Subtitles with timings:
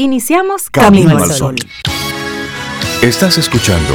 [0.00, 1.56] Iniciamos Camino, al Sol.
[3.02, 3.94] Estás escuchando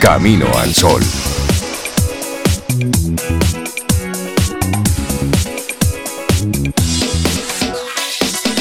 [0.00, 1.02] Camino al Sol.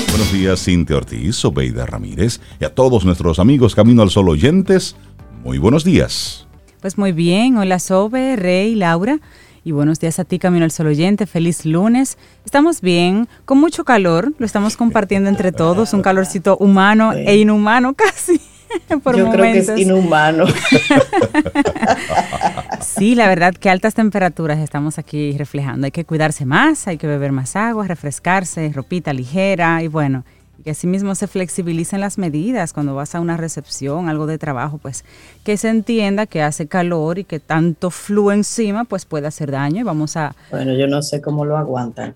[0.10, 4.98] Buenos días, Cintia Ortiz, Obeida Ramírez y a todos nuestros amigos Camino al Sol oyentes.
[5.46, 6.48] Muy buenos días.
[6.82, 9.22] Pues muy bien, hola Sobe, Rey, Laura.
[9.68, 11.26] Y buenos días a ti, Camino al Sol oyente.
[11.26, 12.18] Feliz lunes.
[12.46, 14.32] Estamos bien, con mucho calor.
[14.40, 15.92] Lo estamos compartiendo entre todos.
[15.92, 18.40] Un calorcito humano e inhumano casi.
[19.04, 20.46] Por Yo creo que es inhumano.
[22.80, 25.84] sí, la verdad que altas temperaturas estamos aquí reflejando.
[25.84, 30.24] Hay que cuidarse más, hay que beber más agua, refrescarse, ropita ligera y bueno,
[30.68, 35.06] que asimismo se flexibilicen las medidas cuando vas a una recepción, algo de trabajo, pues
[35.46, 39.80] que se entienda que hace calor y que tanto flujo encima pues puede hacer daño
[39.80, 40.36] y vamos a...
[40.52, 42.16] Bueno, yo no sé cómo lo aguantan.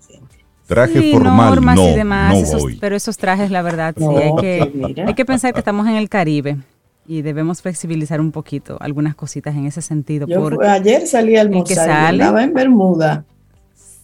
[0.66, 5.24] Traje formal, no, y demás, pero esos trajes, la verdad, sí, hay que, hay que
[5.24, 6.58] pensar que estamos en el Caribe
[7.06, 10.26] y debemos flexibilizar un poquito algunas cositas en ese sentido.
[10.26, 13.24] Yo ayer salí al almorzar, estaba en Bermuda.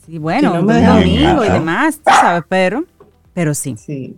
[0.07, 2.87] Sí, bueno, no domingo y demás, tú sabes, pero,
[3.35, 3.77] pero sí.
[3.77, 4.17] Sí.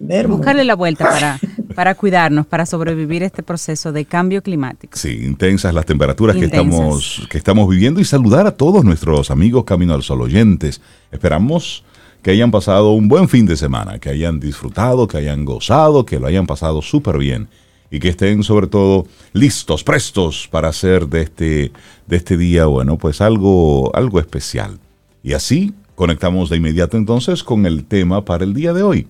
[0.00, 1.38] Buscarle la vuelta para,
[1.74, 4.96] para cuidarnos, para sobrevivir este proceso de cambio climático.
[4.96, 9.64] Sí, intensas las temperaturas Que, estamos, que estamos viviendo y saludar a todos nuestros amigos
[9.64, 10.80] Camino al Sol oyentes.
[11.12, 11.84] Esperamos
[12.22, 16.18] que hayan pasado un buen fin de semana, que hayan disfrutado, que hayan gozado, que
[16.18, 17.48] lo hayan pasado súper bien
[17.90, 21.72] y que estén sobre todo listos, prestos para hacer de este,
[22.06, 24.78] de este día, bueno, pues algo, algo especial.
[25.22, 29.06] Y así conectamos de inmediato entonces con el tema para el día de hoy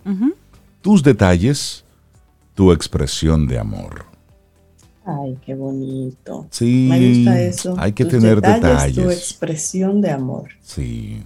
[0.81, 1.85] tus detalles,
[2.55, 4.07] tu expresión de amor.
[5.05, 6.47] Ay, qué bonito.
[6.51, 6.87] Sí.
[6.91, 7.75] Me gusta eso.
[7.79, 10.51] Hay que tener detalles, Tu expresión de amor.
[10.63, 11.23] Sí.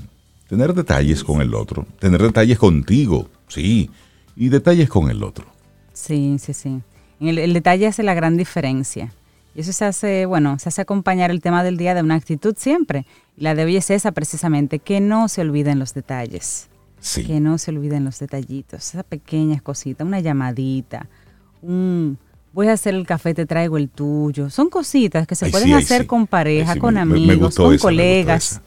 [0.49, 1.87] Tener detalles con el otro.
[1.99, 3.29] Tener detalles contigo.
[3.49, 3.91] Sí.
[4.37, 5.47] Y detalles con el otro.
[5.93, 6.81] Sí, sí, sí.
[7.21, 9.13] El, el detalle hace la gran diferencia.
[9.55, 12.55] Y eso se hace, bueno, se hace acompañar el tema del día de una actitud
[12.57, 13.07] siempre.
[13.37, 16.69] Y la de hoy es esa precisamente, que no se olviden los detalles.
[17.27, 21.07] Que no se olviden los detallitos, esas pequeñas cositas, una llamadita,
[21.61, 22.19] un
[22.55, 24.49] voy a hacer el café, te traigo el tuyo.
[24.49, 28.61] Son cositas que se pueden hacer con pareja, con amigos, con colegas.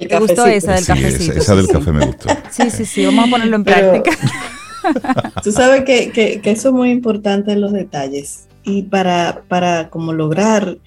[0.00, 1.38] Me gustó esa del cafecito?
[1.38, 2.28] Esa, del café me gustó.
[2.50, 4.16] Sí, sí, sí, vamos a ponerlo en práctica.
[5.44, 8.46] Tú sabes que, que, eso es muy importante en los detalles.
[8.64, 10.78] Y para, para como lograr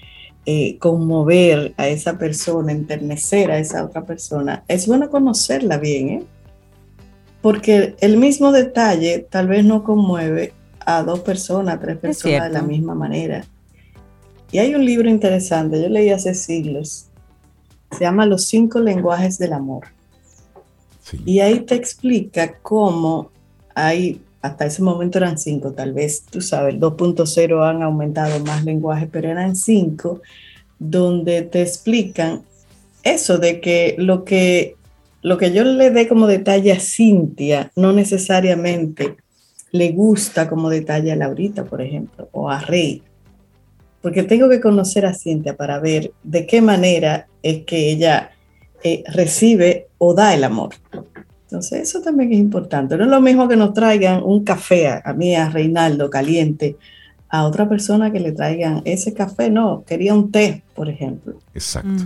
[0.45, 6.23] eh, conmover a esa persona, enternecer a esa otra persona, es bueno conocerla bien, ¿eh?
[7.45, 12.50] Porque el mismo detalle tal vez no conmueve a dos personas, a tres personas de
[12.50, 13.45] la misma manera.
[14.51, 17.05] Y hay un libro interesante, yo leí hace siglos,
[17.91, 19.84] se llama Los cinco lenguajes del amor.
[21.23, 23.29] Y ahí te explica cómo
[23.75, 28.66] hay, hasta ese momento eran cinco, tal vez, tú sabes, el 2.0 han aumentado más
[28.66, 30.19] lenguajes, pero eran cinco,
[30.79, 32.41] donde te explican
[33.03, 34.78] eso de que lo que
[35.25, 39.16] lo que yo le dé como detalle a Cintia no necesariamente
[39.72, 43.02] le gusta como detalle a Laurita, por ejemplo, o a Rey.
[44.03, 48.34] Porque tengo que conocer a Cintia para ver de qué manera es que ella
[48.84, 50.75] eh, recibe o da el amor.
[51.46, 52.96] Entonces, eso también es importante.
[52.96, 56.78] No es lo mismo que nos traigan un café a, mí, a Reinaldo, caliente,
[57.30, 61.40] a otra persona que le traigan ese café, no, quería un té, por ejemplo.
[61.53, 62.03] Exacto.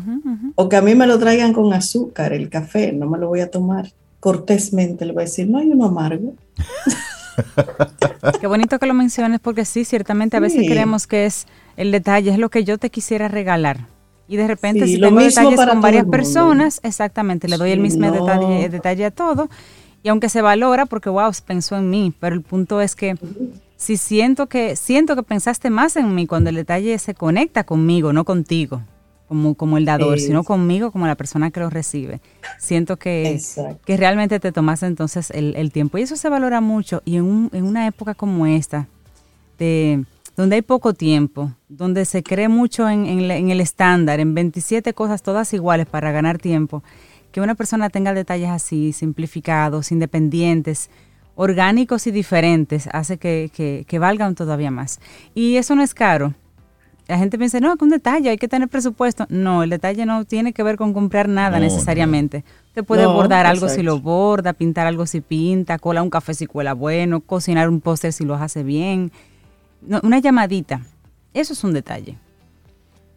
[0.56, 3.42] O que a mí me lo traigan con azúcar, el café, no me lo voy
[3.42, 3.92] a tomar.
[4.20, 6.34] Cortésmente le voy a decir, no hay uno amargo.
[8.40, 11.48] Qué bonito que lo menciones porque sí, ciertamente a veces creemos que es
[11.78, 13.88] el detalle, es lo que yo te quisiera regalar.
[14.28, 18.70] Y de repente si tengo detalles con varias personas, exactamente, le doy el mismo detalle,
[18.70, 19.50] detalle a todo.
[20.04, 23.18] Y aunque se valora porque, wow, pensó en mí, pero el punto es que
[23.80, 28.12] si siento que, siento que pensaste más en mí cuando el detalle se conecta conmigo,
[28.12, 28.82] no contigo,
[29.30, 32.20] como, como el dador, sino conmigo como la persona que lo recibe.
[32.58, 33.40] Siento que,
[33.86, 35.98] que realmente te tomaste entonces el, tiempo.
[35.98, 37.02] Y eso se valora mucho.
[37.06, 38.90] Y en, en una época como esta,
[39.58, 40.04] de,
[40.36, 45.24] donde hay poco tiempo, donde se cree mucho en, en el estándar, en 27 cosas
[45.24, 46.84] todas iguales para ganar tiempo,
[47.32, 50.90] que una persona tenga detalles así, simplificados, independientes,
[51.40, 55.00] orgánicos y diferentes hace que, valgan todavía más.
[55.34, 56.34] Y eso no es caro.
[57.08, 59.26] La gente piensa, no, que un detalle, hay que tener presupuesto.
[59.30, 62.44] No, el detalle no tiene que ver con comprar nada necesariamente.
[62.68, 66.46] Usted puede bordar algo si lo borda, pintar algo si pinta, cola un café si
[66.46, 69.10] cuela bueno, cocinar un póster si lo hace bien.
[70.04, 70.82] una llamadita.
[71.34, 72.18] Eso es un detalle.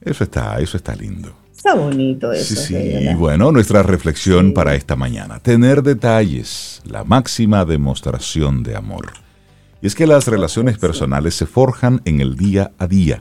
[0.00, 1.34] Eso está, eso está lindo.
[1.50, 2.54] Está bonito eso.
[2.54, 2.76] Sí, sí.
[2.76, 5.40] Y bueno, nuestra reflexión para esta mañana.
[5.40, 9.14] Tener detalles, la máxima demostración de amor.
[9.82, 13.20] Y es que las relaciones personales se forjan en el día a día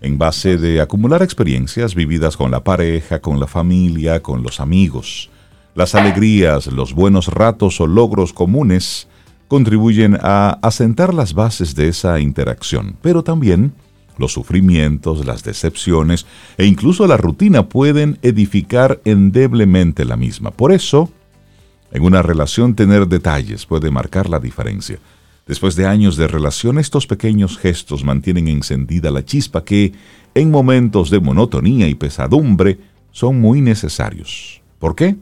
[0.00, 5.30] en base de acumular experiencias vividas con la pareja, con la familia, con los amigos.
[5.74, 9.08] Las alegrías, los buenos ratos o logros comunes
[9.48, 13.72] contribuyen a asentar las bases de esa interacción, pero también
[14.18, 16.26] los sufrimientos, las decepciones
[16.56, 20.50] e incluso la rutina pueden edificar endeblemente la misma.
[20.50, 21.10] Por eso,
[21.92, 24.98] en una relación tener detalles puede marcar la diferencia.
[25.46, 29.92] Después de años de relación, estos pequeños gestos mantienen encendida la chispa que,
[30.34, 32.80] en momentos de monotonía y pesadumbre,
[33.12, 34.60] son muy necesarios.
[34.80, 35.14] ¿Por qué?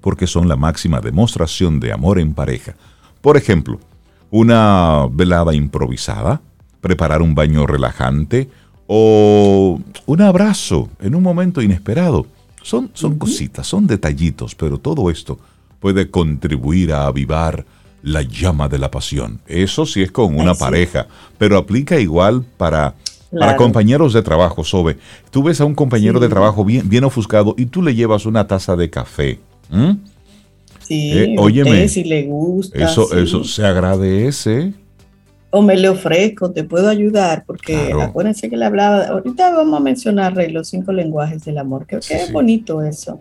[0.00, 2.76] Porque son la máxima demostración de amor en pareja.
[3.20, 3.78] Por ejemplo,
[4.30, 6.40] una velada improvisada,
[6.80, 8.48] preparar un baño relajante
[8.86, 12.26] o un abrazo en un momento inesperado.
[12.62, 15.38] Son, son cositas, son detallitos, pero todo esto
[15.78, 17.66] puede contribuir a avivar
[18.02, 19.40] la llama de la pasión.
[19.46, 21.06] Eso sí es con una pareja,
[21.38, 22.94] pero aplica igual para,
[23.30, 24.98] para compañeros de trabajo, Sobe.
[25.30, 28.46] Tú ves a un compañero de trabajo bien, bien ofuscado y tú le llevas una
[28.46, 29.38] taza de café.
[30.80, 32.82] Sí, eh, óyeme, si le gusta.
[32.84, 34.72] Eso, eso se agradece.
[35.50, 39.82] O me le ofrezco, te puedo ayudar, porque acuérdense que le hablaba, ahorita vamos a
[39.82, 43.20] mencionar los cinco lenguajes del amor, que, es bonito eso.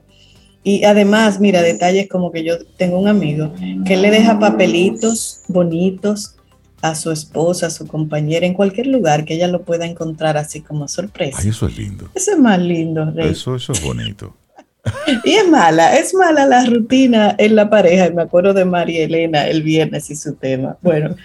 [0.63, 3.53] Y además, mira, detalles como que yo tengo un amigo
[3.85, 6.35] que le deja papelitos bonitos
[6.81, 10.61] a su esposa, a su compañera, en cualquier lugar que ella lo pueda encontrar así
[10.61, 11.39] como sorpresa.
[11.41, 12.09] Ay, eso es lindo.
[12.13, 13.29] Eso es más lindo, Rey.
[13.29, 14.35] Eso, eso es bonito.
[15.25, 18.07] y es mala, es mala la rutina en la pareja.
[18.07, 20.77] Y me acuerdo de María Elena el viernes y su tema.
[20.81, 21.15] Bueno,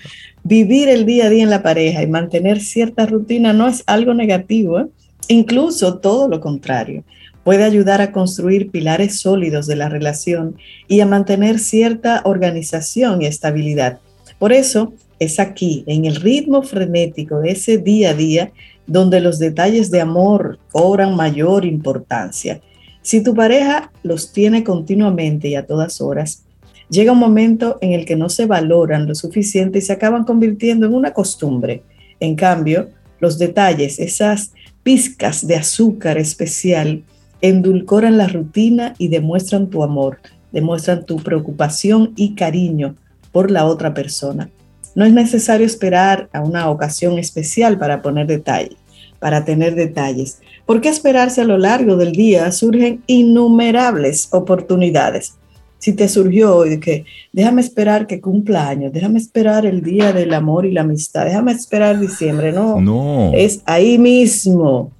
[0.43, 4.15] vivir el día a día en la pareja y mantener cierta rutina no es algo
[4.15, 4.87] negativo, ¿eh?
[5.29, 7.05] incluso todo lo contrario
[7.45, 10.57] puede ayudar a construir pilares sólidos de la relación
[10.89, 14.01] y a mantener cierta organización y estabilidad.
[14.39, 18.53] Por eso es aquí, en el ritmo frenético de ese día a día,
[18.87, 22.61] donde los detalles de amor cobran mayor importancia.
[23.03, 26.45] Si tu pareja los tiene continuamente y a todas horas,
[26.89, 30.87] llega un momento en el que no se valoran lo suficiente y se acaban convirtiendo
[30.87, 31.83] en una costumbre.
[32.21, 32.89] En cambio,
[33.21, 37.03] los detalles, esas pizcas de azúcar especial,
[37.45, 40.19] endulcoran la rutina y demuestran tu amor,
[40.51, 42.95] demuestran tu preocupación y cariño
[43.33, 44.49] por la otra persona.
[44.95, 48.77] No es necesario esperar a una ocasión especial para poner detalle,
[49.19, 50.39] para tener detalles.
[50.65, 52.51] ¿Por qué esperarse a lo largo del día?
[52.51, 55.35] Surgen innumerables oportunidades.
[55.79, 60.33] Si te surgió hoy que déjame esperar que cumpla años, déjame esperar el día del
[60.33, 63.33] amor y la amistad, déjame esperar diciembre, no, no.
[63.35, 64.93] es ahí mismo.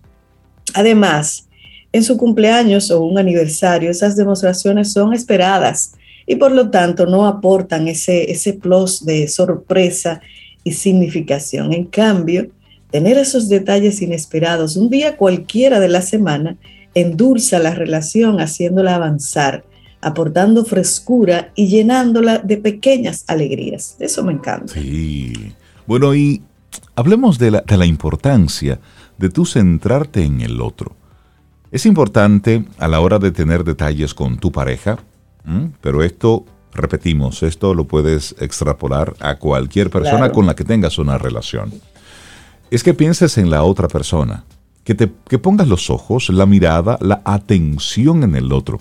[0.75, 1.44] Además,
[1.95, 5.93] en su cumpleaños o un aniversario, esas demostraciones son esperadas
[6.27, 10.21] y por lo tanto no aportan ese, ese plus de sorpresa
[10.65, 11.73] y significación.
[11.73, 12.49] En cambio,
[12.91, 16.57] tener esos detalles inesperados un día cualquiera de la semana
[16.97, 19.65] endulza la relación haciéndola avanzar,
[20.01, 23.95] aportando frescura y llenándola de pequeñas alegrías.
[24.01, 24.75] Eso me encanta.
[24.75, 25.33] Sí.
[25.87, 26.43] Bueno, y
[26.97, 28.81] hablemos de la, de la importancia
[29.17, 30.97] de tú centrarte en el otro.
[31.75, 34.97] Es importante a la hora de tener detalles con tu pareja,
[35.81, 41.19] pero esto Repetimos, esto lo puedes extrapolar a cualquier persona con la que tengas una
[41.19, 41.73] relación.
[42.71, 44.45] Es que pienses en la otra persona,
[44.83, 48.79] que, te, que pongas los ojos, la mirada, la atención en el otro.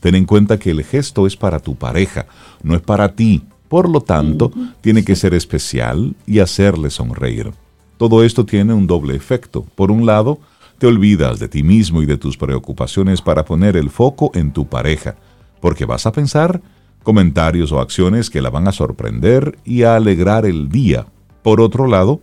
[0.00, 2.26] Ten en cuenta que el gesto es para tu pareja,
[2.62, 3.44] no es para ti.
[3.68, 7.52] Por lo tanto, tiene que ser especial y hacerle sonreír.
[7.98, 9.66] Todo esto tiene un doble efecto.
[9.74, 10.38] Por un lado,
[10.78, 14.66] te olvidas de ti mismo y de tus preocupaciones para poner el foco en tu
[14.66, 15.16] pareja,
[15.60, 16.60] porque vas a pensar
[17.02, 21.06] comentarios o acciones que la van a sorprender y a alegrar el día.
[21.42, 22.20] Por otro lado,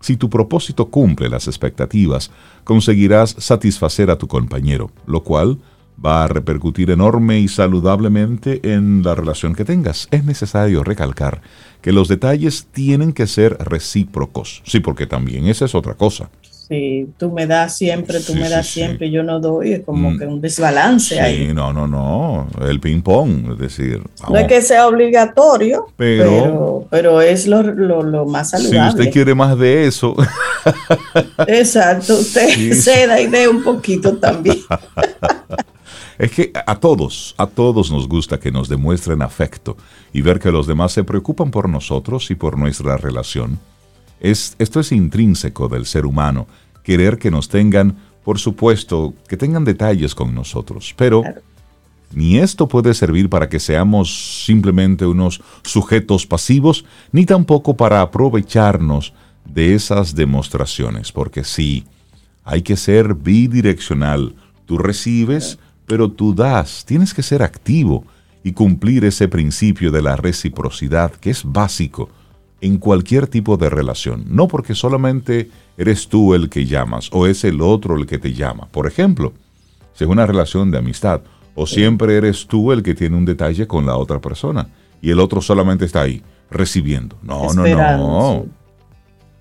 [0.00, 2.30] si tu propósito cumple las expectativas,
[2.64, 5.58] conseguirás satisfacer a tu compañero, lo cual
[6.04, 10.06] va a repercutir enorme y saludablemente en la relación que tengas.
[10.12, 11.42] Es necesario recalcar
[11.82, 14.62] que los detalles tienen que ser recíprocos.
[14.64, 16.30] Sí, porque también esa es otra cosa.
[16.68, 20.18] Sí, tú me das siempre, tú me das siempre, yo no doy, es como mm.
[20.18, 21.46] que un desbalance ahí.
[21.46, 24.02] Sí, no, no, no, el ping-pong, es decir.
[24.28, 28.90] No es que sea obligatorio, pero, pero, es lo, más saludable.
[28.90, 30.14] Si usted quiere más de eso.
[31.46, 34.58] Exacto, usted ceda y dé un poquito también.
[36.18, 39.76] Es que a todos, a todos nos gusta que nos demuestren afecto
[40.12, 43.60] y ver que los demás se preocupan por nosotros y por nuestra relación.
[44.20, 46.46] Es, esto es intrínseco del ser humano,
[46.82, 51.22] querer que nos tengan, por supuesto, que tengan detalles con nosotros, pero
[52.12, 59.12] ni esto puede servir para que seamos simplemente unos sujetos pasivos, ni tampoco para aprovecharnos
[59.44, 61.84] de esas demostraciones, porque sí,
[62.44, 64.34] hay que ser bidireccional.
[64.64, 68.04] Tú recibes, pero tú das, tienes que ser activo
[68.42, 72.08] y cumplir ese principio de la reciprocidad que es básico
[72.60, 77.44] en cualquier tipo de relación, no porque solamente eres tú el que llamas o es
[77.44, 78.68] el otro el que te llama.
[78.70, 79.32] Por ejemplo,
[79.94, 81.22] si es una relación de amistad,
[81.54, 84.68] o siempre eres tú el que tiene un detalle con la otra persona
[85.02, 87.16] y el otro solamente está ahí recibiendo.
[87.22, 88.46] No, no, no.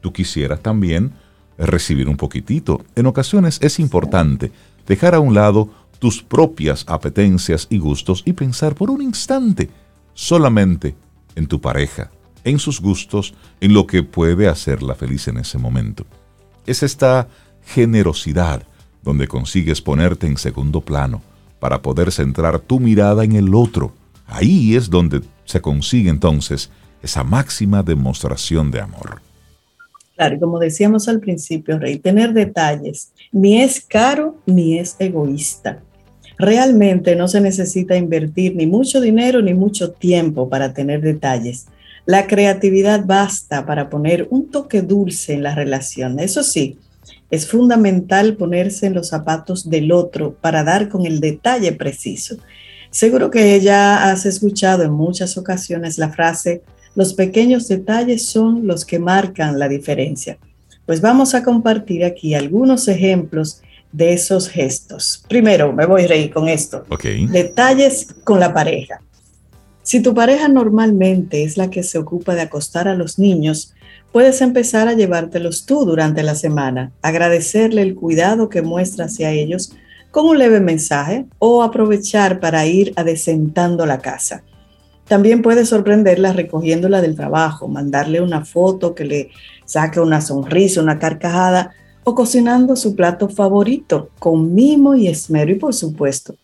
[0.01, 1.13] Tú quisieras también
[1.59, 2.81] recibir un poquitito.
[2.95, 4.51] En ocasiones es importante
[4.87, 5.69] dejar a un lado
[5.99, 9.69] tus propias apetencias y gustos y pensar por un instante
[10.13, 10.95] solamente
[11.35, 12.09] en tu pareja,
[12.47, 16.05] en sus gustos, en lo que puede hacerla feliz en ese momento.
[16.65, 17.27] Es esta
[17.65, 18.63] generosidad
[19.03, 21.21] donde consigues ponerte en segundo plano
[21.59, 23.93] para poder centrar tu mirada en el otro.
[24.27, 26.69] Ahí es donde se consigue entonces
[27.01, 29.21] esa máxima demostración de amor.
[30.15, 35.81] Claro, como decíamos al principio, Rey, tener detalles ni es caro ni es egoísta.
[36.39, 41.67] Realmente no se necesita invertir ni mucho dinero ni mucho tiempo para tener detalles.
[42.07, 46.21] La creatividad basta para poner un toque dulce en la relación.
[46.21, 46.77] Eso sí,
[47.29, 52.37] es fundamental ponerse en los zapatos del otro para dar con el detalle preciso.
[52.91, 56.63] Seguro que ya has escuchado en muchas ocasiones la frase,
[56.95, 60.37] los pequeños detalles son los que marcan la diferencia.
[60.85, 63.61] Pues vamos a compartir aquí algunos ejemplos
[63.91, 65.25] de esos gestos.
[65.27, 66.85] Primero, me voy a reír con esto.
[67.29, 69.01] Detalles con la pareja.
[69.87, 73.73] Si tu pareja normalmente es la que se ocupa de acostar a los niños,
[74.11, 79.71] puedes empezar a llevártelos tú durante la semana, agradecerle el cuidado que muestra hacia ellos
[80.11, 84.43] con un leve mensaje o aprovechar para ir adecentando la casa.
[85.07, 89.29] También puedes sorprenderla recogiéndola del trabajo, mandarle una foto que le
[89.63, 91.71] saque una sonrisa, una carcajada
[92.03, 96.35] o cocinando su plato favorito con mimo y esmero y por supuesto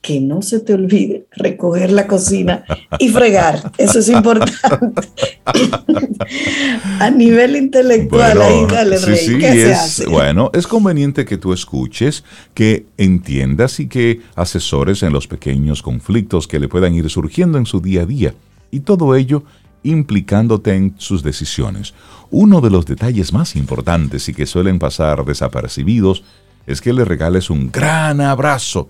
[0.00, 2.64] que no se te olvide recoger la cocina
[2.98, 3.72] y fregar.
[3.76, 5.02] Eso es importante.
[7.00, 9.38] a nivel intelectual, ahí dale, Rey.
[9.38, 15.26] ¿Qué es, Bueno, es conveniente que tú escuches, que entiendas y que asesores en los
[15.26, 18.34] pequeños conflictos que le puedan ir surgiendo en su día a día.
[18.70, 19.44] Y todo ello
[19.82, 21.94] implicándote en sus decisiones.
[22.30, 26.22] Uno de los detalles más importantes y que suelen pasar desapercibidos
[26.66, 28.88] es que le regales un gran abrazo,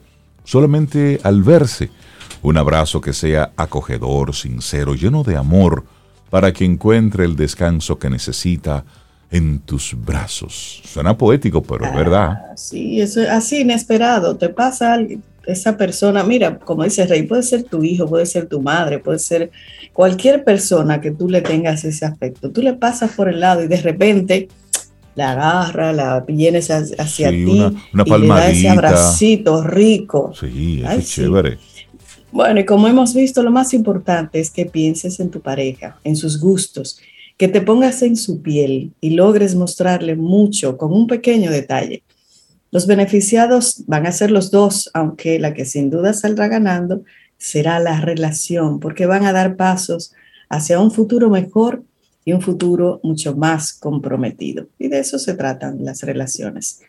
[0.50, 1.90] solamente al verse.
[2.42, 5.85] Un abrazo que sea acogedor, sincero, lleno de amor,
[6.28, 8.85] para que encuentre el descanso que necesita
[9.30, 10.83] en tus brazos.
[10.85, 12.30] Suena poético, pero es verdad.
[12.30, 14.37] Ah, sí, es así inesperado.
[14.37, 14.99] Te pasa
[15.47, 19.21] esa persona, mira, como dice Rey, puede ser tu hijo, puede ser tu madre, puede
[19.21, 19.52] ser
[19.92, 22.50] cualquier persona que tú le tengas ese afecto.
[22.50, 24.49] Tú le pasas por el lado y de repente
[25.20, 30.32] la agarra, la vienes hacia ti una, y le da ese abracito rico.
[30.38, 31.58] Sí, es chévere.
[32.32, 36.16] Bueno, y como hemos visto, lo más importante es que pienses en tu pareja, en
[36.16, 36.98] sus gustos,
[37.36, 42.02] que te pongas en su piel y logres mostrarle mucho con un pequeño detalle.
[42.70, 47.02] Los beneficiados van a ser los dos, aunque la que sin duda saldrá ganando
[47.36, 50.12] será la relación, porque van a dar pasos
[50.48, 51.82] hacia un futuro mejor
[52.24, 54.66] y un futuro mucho más comprometido.
[54.78, 56.80] Y de eso se tratan las relaciones.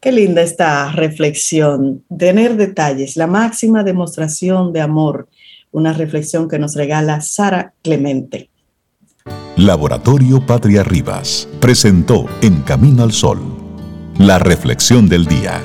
[0.00, 5.28] Qué linda esta reflexión, tener detalles, la máxima demostración de amor,
[5.72, 8.50] una reflexión que nos regala Sara Clemente.
[9.56, 13.40] Laboratorio Patria Rivas presentó En Camino al Sol,
[14.18, 15.62] la reflexión del día.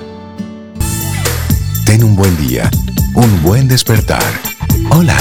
[1.85, 2.69] Ten un buen día,
[3.15, 4.23] un buen despertar.
[4.91, 5.17] Hola.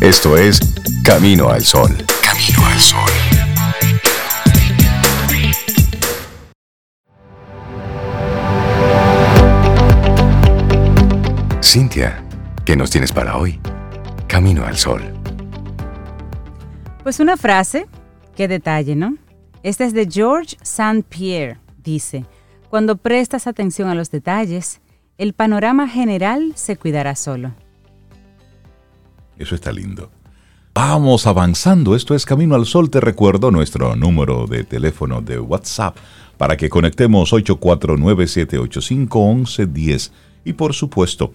[0.00, 0.60] Esto es
[1.02, 1.96] Camino al Sol.
[2.44, 3.10] Camino al Sol.
[11.62, 12.22] Cintia,
[12.66, 13.58] ¿qué nos tienes para hoy?
[14.26, 15.02] Camino al Sol.
[17.02, 17.86] Pues una frase,
[18.36, 19.16] qué detalle, ¿no?
[19.62, 21.02] Esta es de George St.
[21.08, 21.58] Pierre.
[21.82, 22.26] Dice,
[22.68, 24.80] cuando prestas atención a los detalles,
[25.16, 27.54] el panorama general se cuidará solo.
[29.38, 30.10] Eso está lindo.
[30.74, 31.94] Vamos avanzando.
[31.94, 32.90] Esto es Camino al Sol.
[32.90, 35.96] Te recuerdo nuestro número de teléfono de WhatsApp
[36.36, 40.10] para que conectemos 849-785-1110.
[40.44, 41.32] Y por supuesto,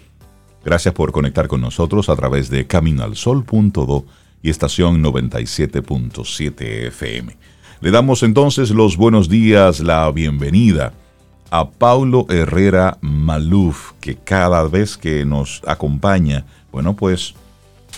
[0.66, 4.04] gracias por conectar con nosotros a través de caminoalsol.do
[4.44, 7.38] y estación 97.7 FM.
[7.80, 10.92] Le damos entonces los buenos días, la bienvenida
[11.50, 17.36] a Paulo Herrera Maluf, que cada vez que nos acompaña, bueno, pues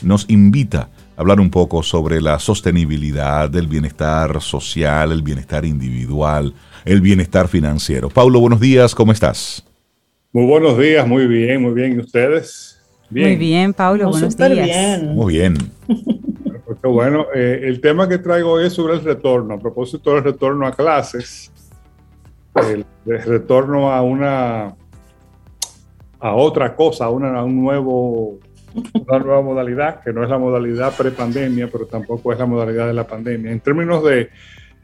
[0.04, 0.90] nos invita
[1.22, 6.52] hablar un poco sobre la sostenibilidad del bienestar social, el bienestar individual,
[6.84, 8.10] el bienestar financiero.
[8.10, 9.64] Paulo, buenos días, ¿cómo estás?
[10.34, 11.94] Muy buenos días, muy bien, muy bien.
[11.94, 12.82] ¿Y ustedes?
[13.12, 15.04] Muy bien, Paulo, buenos días.
[15.04, 15.58] Muy bien.
[16.82, 19.54] Pues bueno, eh, el tema que traigo hoy es sobre el retorno.
[19.54, 21.52] A propósito del retorno a clases,
[22.56, 24.76] el, retorno a una
[26.20, 28.40] a otra cosa, a, una, un nuevo
[28.74, 32.94] una nueva modalidad, que no es la modalidad pre-pandemia, pero tampoco es la modalidad de
[32.94, 33.52] la pandemia.
[33.52, 34.30] En términos de,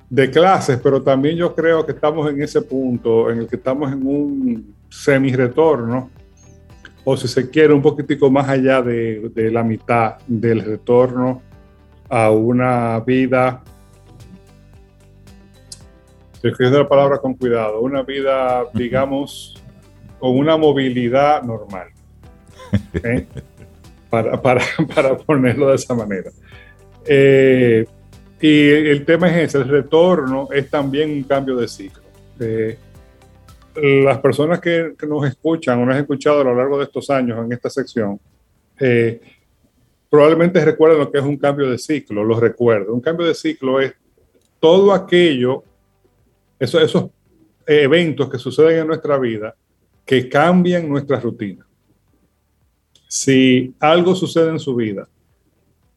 [0.10, 3.92] de clases, pero también yo creo que estamos en ese punto en el que estamos
[3.92, 6.10] en un semi-retorno,
[7.04, 11.42] o si se quiere, un poquitico más allá de, de la mitad del retorno
[12.10, 13.64] a una vida,
[16.44, 19.62] escribe la palabra con cuidado, una vida, digamos,
[20.20, 21.88] con una movilidad normal.
[22.94, 23.28] ¿eh?
[24.10, 24.62] para, para,
[24.96, 26.32] para, ponerlo de esa manera.
[27.06, 27.86] Eh,
[28.40, 32.04] y el tema es ese, el retorno es también un cambio de ciclo.
[32.40, 32.78] Eh,
[33.76, 37.44] las personas que, nos escuchan o nos han escuchado a lo largo de estos años
[37.44, 38.20] en esta sección,
[38.80, 39.22] eh,
[40.10, 42.94] probablemente recuerden lo que es un cambio de ciclo, lo recuerdo.
[42.94, 43.94] Un cambio de ciclo es
[44.60, 45.64] todo aquello,
[46.60, 47.10] eso, esos
[47.66, 49.56] eventos que suceden en nuestra vida
[50.06, 51.67] que cambian nuestra rutina
[53.08, 55.08] si algo sucede en su vida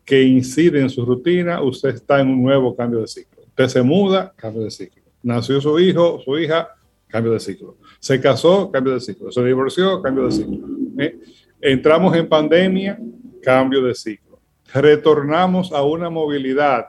[0.04, 3.42] que incide en su rutina, usted está en un nuevo cambio de ciclo.
[3.46, 5.02] Usted se muda, cambio de ciclo.
[5.22, 6.68] Nació su hijo, su hija,
[7.06, 7.76] cambio de ciclo.
[8.00, 9.30] Se casó, cambio de ciclo.
[9.30, 10.58] Se divorció, cambio de ciclo.
[10.98, 11.18] ¿Eh?
[11.60, 12.98] Entramos en pandemia,
[13.42, 14.40] cambio de ciclo.
[14.72, 16.86] Retornamos a una movilidad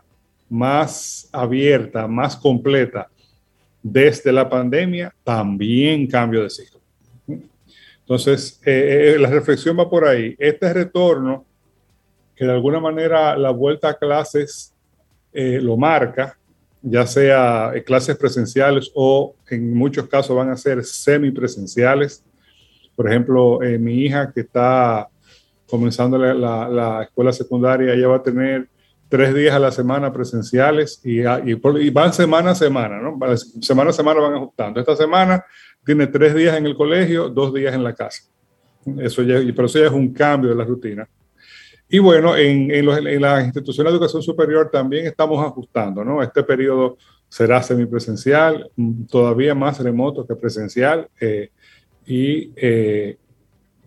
[0.49, 3.09] más abierta, más completa
[3.83, 6.80] desde la pandemia, también cambio de ciclo.
[8.11, 10.35] Entonces, eh, eh, la reflexión va por ahí.
[10.37, 11.45] Este retorno,
[12.35, 14.73] que de alguna manera la vuelta a clases
[15.31, 16.37] eh, lo marca,
[16.81, 22.25] ya sea clases presenciales o en muchos casos van a ser semipresenciales.
[22.97, 25.07] Por ejemplo, mi hija que está
[25.69, 28.67] comenzando la, escuela secundaria, ella va a tener
[29.07, 33.17] tres días a la semana presenciales y, y, van semana a semana, ¿no?
[33.37, 34.81] Semana a semana van ajustando.
[34.81, 35.45] Esta semana
[35.85, 38.23] tiene tres días en el colegio, dos días en la casa.
[38.99, 41.07] Eso ya, pero eso ya es un cambio de la rutina.
[41.89, 46.23] Y bueno, en, en, los, en la institución de educación superior también estamos ajustando, ¿no?
[46.23, 48.69] Este periodo será semipresencial,
[49.09, 51.49] todavía más remoto que presencial, eh,
[52.05, 53.17] y eh,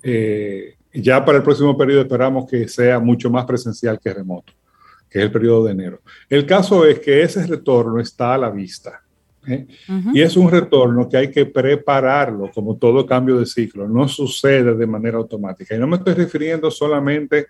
[0.03, 4.53] eh, ya para el próximo periodo esperamos que sea mucho más presencial que remoto,
[5.11, 6.01] que es el periodo de enero.
[6.29, 9.04] El caso es que ese retorno está a la vista.
[9.47, 9.67] ¿Eh?
[10.13, 14.75] Y es un retorno que hay que prepararlo, como todo cambio de ciclo, no sucede
[14.75, 15.75] de manera automática.
[15.75, 17.47] Y no me estoy refiriendo solamente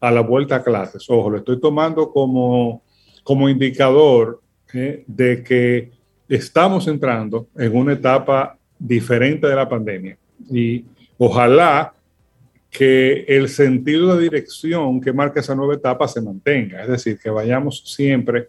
[0.00, 2.82] a la vuelta a clases, ojo, lo estoy tomando como,
[3.22, 4.40] como indicador
[4.72, 5.04] ¿eh?
[5.06, 5.92] de que
[6.28, 10.18] estamos entrando en una etapa diferente de la pandemia.
[10.50, 10.84] Y
[11.16, 11.94] ojalá
[12.70, 17.30] que el sentido de dirección que marca esa nueva etapa se mantenga, es decir, que
[17.30, 18.48] vayamos siempre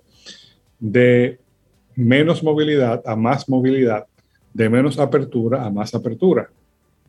[0.80, 1.40] de
[1.96, 4.06] menos movilidad a más movilidad,
[4.54, 6.50] de menos apertura a más apertura.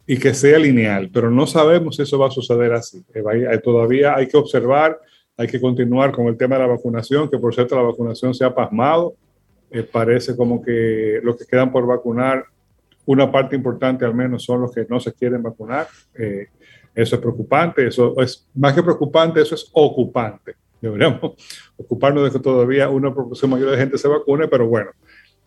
[0.08, 3.04] y que sea lineal, pero no sabemos si eso va a suceder así.
[3.12, 5.00] Eh, todavía hay que observar,
[5.36, 8.44] hay que continuar con el tema de la vacunación, que por cierto la vacunación se
[8.44, 9.14] ha pasmado.
[9.68, 12.44] Eh, parece como que los que quedan por vacunar,
[13.04, 15.88] una parte importante al menos son los que no se quieren vacunar.
[16.14, 16.48] Eh,
[16.94, 20.54] eso es preocupante, eso es más que preocupante, eso es ocupante.
[20.80, 21.32] Deberíamos
[21.76, 24.90] ocuparnos de que todavía una proporción mayor de gente se vacune, pero bueno,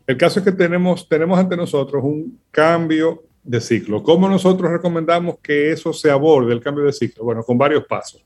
[0.07, 4.03] el caso es que tenemos, tenemos ante nosotros un cambio de ciclo.
[4.03, 7.23] ¿Cómo nosotros recomendamos que eso se aborde, el cambio de ciclo?
[7.23, 8.23] Bueno, con varios pasos.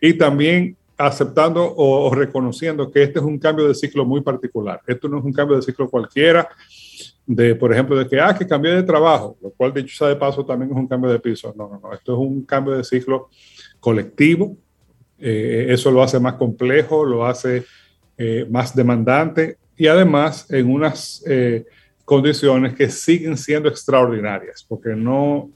[0.00, 4.80] Y también aceptando o, reconociendo que este es un cambio de ciclo muy particular.
[4.86, 6.48] Esto no es un cambio de ciclo cualquiera,
[7.26, 10.16] de, por ejemplo, de que, ah, que cambié de trabajo, lo cual, dicho sea de
[10.16, 11.52] paso, también es un cambio de piso.
[11.56, 11.92] No, no, no.
[11.92, 13.28] Esto es un cambio de ciclo
[13.80, 14.56] colectivo.
[15.24, 17.64] Eh, eso lo hace más complejo, lo hace
[18.18, 21.22] eh, más demandante y además en unas...
[21.26, 21.64] Eh,
[22.04, 25.50] condiciones que siguen siendo extraordinarias, porque no,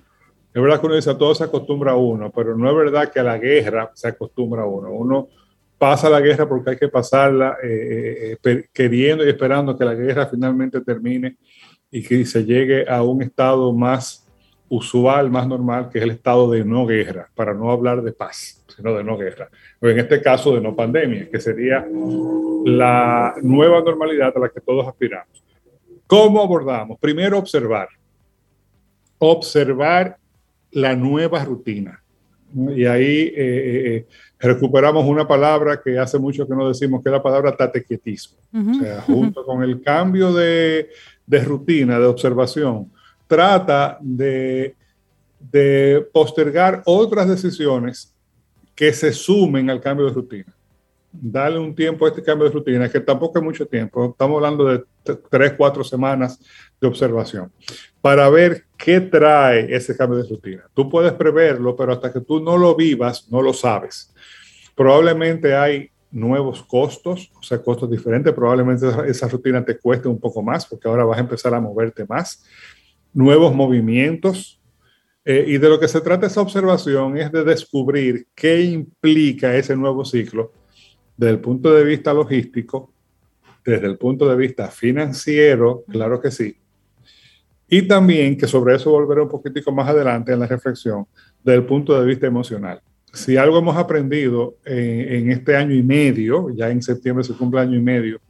[0.52, 3.12] es verdad que uno dice a todo se acostumbra a uno, pero no es verdad
[3.12, 4.90] que a la guerra se acostumbra a uno.
[4.90, 5.28] Uno
[5.76, 10.26] pasa la guerra porque hay que pasarla eh, eh, queriendo y esperando que la guerra
[10.26, 11.36] finalmente termine
[11.90, 14.26] y que se llegue a un estado más
[14.68, 18.64] usual, más normal, que es el estado de no guerra, para no hablar de paz,
[18.74, 19.48] sino de no guerra.
[19.80, 21.86] O en este caso de no pandemia, que sería
[22.64, 25.42] la nueva normalidad a la que todos aspiramos.
[26.06, 26.98] ¿Cómo abordamos?
[26.98, 27.88] Primero, observar.
[29.18, 30.16] Observar
[30.72, 32.02] la nueva rutina.
[32.74, 34.06] Y ahí eh, eh, eh,
[34.38, 38.38] recuperamos una palabra que hace mucho que no decimos, que es la palabra tatequietismo.
[38.54, 40.88] O sea, junto con el cambio de,
[41.44, 42.90] rutina, de observación,
[43.28, 44.74] trata de,
[45.38, 48.12] de postergar otras decisiones
[48.74, 50.58] que se sumen al cambio de rutina
[51.10, 54.64] darle un tiempo a este cambio de rutina, que tampoco es mucho tiempo, estamos hablando
[54.66, 54.84] de
[55.30, 56.40] tres, cuatro semanas
[56.80, 57.50] de observación,
[58.00, 60.64] para ver qué trae ese cambio de rutina.
[60.74, 64.14] Tú puedes preverlo, pero hasta que tú no lo vivas, no lo sabes.
[64.74, 70.42] Probablemente hay nuevos costos, o sea, costos diferentes, probablemente esa rutina te cueste un poco
[70.42, 72.44] más, porque ahora vas a empezar a moverte más.
[73.18, 74.60] Nuevos movimientos,
[75.24, 79.76] eh, y de lo que se trata esa observación es de descubrir qué implica ese
[79.76, 80.52] nuevo ciclo
[81.16, 82.92] desde el punto de vista logístico,
[83.64, 86.56] desde el punto de vista financiero, claro que sí.
[87.68, 91.06] Y también, que sobre eso volveré un poquitico más adelante en la reflexión,
[91.42, 92.80] desde el punto de vista emocional.
[93.12, 97.76] Si algo hemos aprendido en, este año y medio, ya en septiembre se cumple año
[97.76, 98.20] y medio,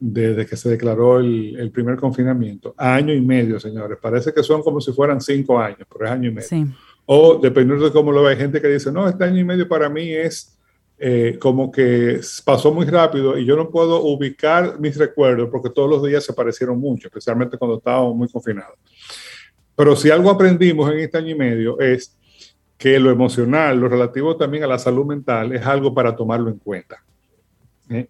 [0.00, 3.98] desde que se declaró el, primer confinamiento, año y medio, señores.
[4.00, 6.68] Parece que son como si fueran cinco años, pero es año y medio.
[7.06, 9.66] O dependiendo de cómo lo ve, hay gente que dice, no, este año y medio
[9.66, 10.58] para mí es
[10.98, 15.88] eh, como que pasó muy rápido y yo no puedo ubicar mis recuerdos porque todos
[15.88, 18.76] los días se parecieron mucho, especialmente cuando estábamos muy confinados.
[19.76, 22.16] Pero si algo aprendimos en este año y medio es
[22.76, 26.58] que lo emocional, lo relativo también a la salud mental, es algo para tomarlo en
[26.58, 27.02] cuenta.
[27.90, 28.08] ¿eh?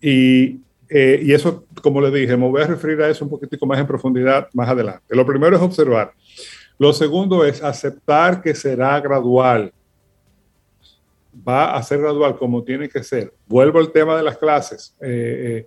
[0.00, 3.66] Y, eh, y, eso, como le dije, me voy a referir a eso un poquitico
[3.66, 5.14] más en profundidad más adelante.
[5.14, 6.12] Lo primero es observar.
[6.78, 9.72] Lo segundo es aceptar que será gradual
[11.46, 13.32] va a ser gradual como tiene que ser.
[13.46, 14.94] Vuelvo al tema de las clases.
[15.00, 15.66] Eh,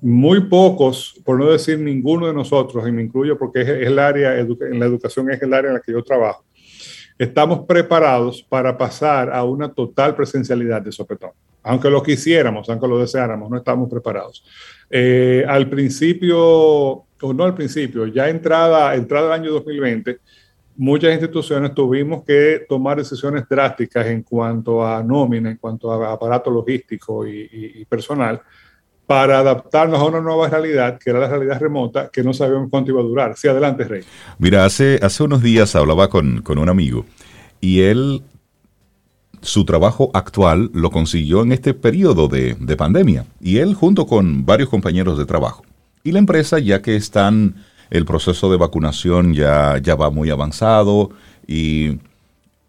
[0.00, 4.38] muy pocos, por no decir ninguno de nosotros, y me incluyo porque es, el área,
[4.38, 6.44] en la educación es el área en la que yo trabajo,
[7.18, 11.30] estamos preparados para pasar a una total presencialidad de sopetón.
[11.68, 14.42] Aunque lo quisiéramos, aunque lo deseáramos, no estamos preparados.
[14.88, 20.18] Eh, al principio, o no al principio, ya entrada, entrada el año 2020,
[20.76, 26.50] muchas instituciones tuvimos que tomar decisiones drásticas en cuanto a nómina, en cuanto a aparato
[26.50, 28.40] logístico y, personal,
[29.06, 32.92] para adaptarnos a una nueva realidad, que era la realidad remota, que no sabíamos cuánto
[32.92, 33.36] iba a durar.
[33.36, 34.04] Sí, adelante, Rey.
[34.38, 37.04] Mira, hace, hace unos días hablaba con, con un amigo
[37.60, 38.22] y él,
[39.42, 43.26] su trabajo actual lo consiguió en este periodo de, de pandemia.
[43.40, 45.64] Y él junto con varios compañeros de trabajo.
[46.04, 47.56] Y la empresa, ya que están
[47.90, 51.10] el proceso de vacunación ya, ya va muy avanzado
[51.46, 51.98] y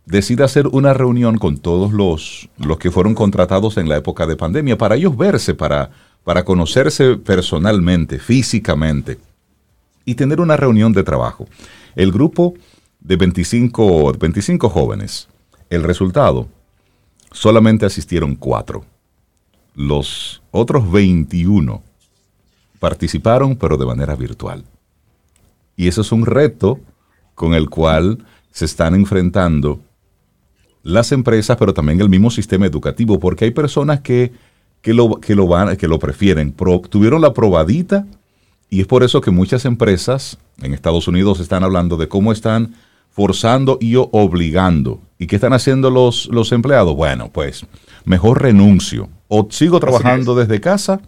[0.06, 4.36] decide hacer una reunión con todos los, los que fueron contratados en la época de
[4.36, 5.92] pandemia para ellos verse, para,
[6.24, 9.20] para conocerse personalmente, físicamente
[10.06, 11.48] y tener una reunión de trabajo.
[11.96, 12.56] El grupo
[13.00, 15.28] de 25, 25 jóvenes,
[15.70, 16.48] el resultado,
[17.32, 18.86] solamente asistieron cuatro.
[19.76, 21.82] Los otros 21
[22.80, 24.64] participaron, pero de manera virtual.
[25.76, 26.80] Y eso es un reto
[27.36, 29.80] con el cual se están enfrentando
[30.84, 34.32] las empresas, pero también el mismo sistema educativo, porque hay personas que,
[34.84, 36.54] lo, que lo, que lo prefieren.
[36.90, 38.06] tuvieron la probadita
[38.70, 42.76] y es por eso que muchas empresas en Estados Unidos están hablando de cómo están
[43.10, 45.02] forzando y obligando.
[45.22, 46.96] ¿Y qué están haciendo los, los empleados?
[46.96, 47.66] Bueno, pues
[48.06, 49.10] mejor renuncio.
[49.28, 51.02] O sigo trabajando desde casa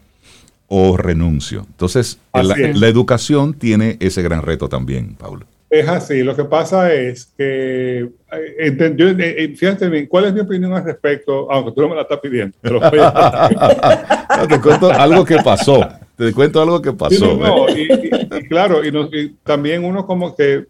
[0.67, 1.65] o renuncio.
[1.69, 5.45] Entonces, la, educación tiene ese gran reto también, Paulo.
[5.69, 10.41] Es así, lo que pasa es que, eh, eh, eh, fíjate bien, ¿cuál es mi
[10.41, 11.50] opinión al respecto?
[11.50, 12.58] Aunque tú no me la estás pidiendo.
[12.62, 15.89] te cuento algo que pasó.
[16.21, 17.65] Te cuento algo que pasó.
[17.75, 20.63] y, claro, y, también uno como que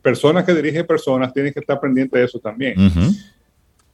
[0.00, 2.76] personas que dirigen personas tienen que estar pendientes de eso también.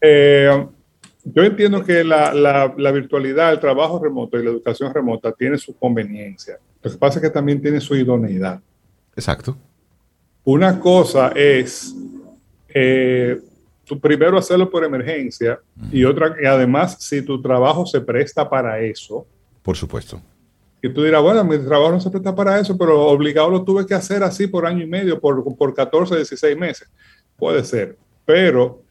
[0.02, 5.56] yo entiendo que la, la, la, virtualidad, el trabajo remoto y la educación remota tiene
[5.56, 6.58] su conveniencia.
[6.82, 8.60] Lo que pasa es que también tiene su idoneidad.
[9.16, 9.56] Exacto.
[10.44, 11.94] Una cosa es
[12.68, 13.40] eh,
[13.86, 18.78] tu primero hacerlo por emergencia y otra, y además, si tu trabajo se presta para
[18.80, 19.26] eso.
[19.62, 20.20] Por supuesto.
[20.82, 23.84] Y tú dirás, bueno, mi trabajo no se presta para eso, pero obligado lo tuve
[23.84, 26.88] que hacer así por año y medio, por, por 14, 16 meses.
[27.36, 27.96] Puede ser.
[28.24, 28.82] Pero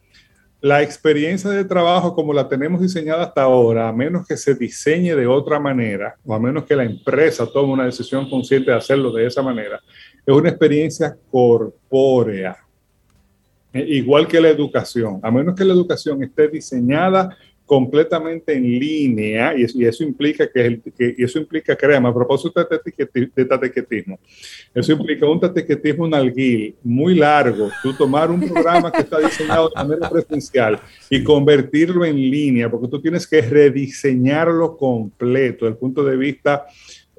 [0.60, 5.14] la experiencia de trabajo como la tenemos diseñada hasta ahora, a menos que se diseñe
[5.14, 9.12] de otra manera, o a menos que la empresa tome una decisión consciente de hacerlo
[9.12, 9.80] de esa manera,
[10.26, 12.56] es una experiencia corpórea.
[13.72, 17.36] Eh, igual que la educación, a menos que la educación esté diseñada
[17.68, 20.82] completamente en línea y eso, implica que, el,
[21.18, 24.18] eso implica, créame, a propósito de, tatequetismo,
[24.74, 29.84] eso implica un tatequetismo nalguil muy largo, tú tomar un programa que está diseñado de
[29.84, 36.02] manera presencial y convertirlo en línea, porque tú tienes que rediseñarlo completo desde el punto
[36.02, 36.64] de vista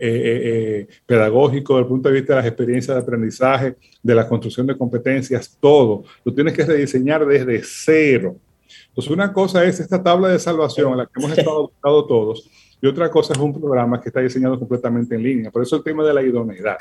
[0.01, 4.15] eh, eh, eh, pedagógico, desde el punto de vista de las experiencias de aprendizaje, de
[4.15, 6.05] la construcción de competencias, todo.
[6.25, 8.35] Lo tienes que rediseñar desde cero.
[8.99, 12.49] Entonces, una cosa es esta tabla de salvación a la que hemos estado buscando todos,
[12.81, 15.51] y otra cosa es un programa que está diseñado completamente en línea.
[15.51, 16.75] Por eso el tema de la idoneidad.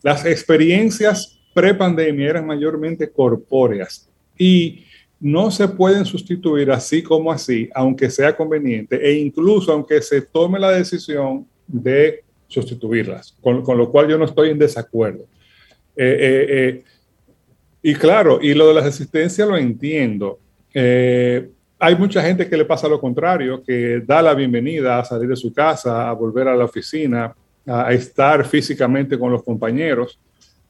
[0.00, 4.86] Las experiencias pre-pandemia eran mayormente corpóreas y
[5.20, 10.58] no se pueden sustituir así como así, aunque sea conveniente, e incluso aunque se tome
[10.58, 15.24] la decisión de sustituirlas, con, lo cual yo no estoy en desacuerdo.
[15.94, 16.84] Eh, eh, eh,
[17.82, 20.38] y claro, y lo de la resistencia lo entiendo.
[20.74, 25.28] Eh, hay mucha gente que le pasa lo contrario, que da la bienvenida a salir
[25.28, 27.34] de su casa, a volver a la oficina,
[27.66, 30.18] a, estar físicamente con los compañeros.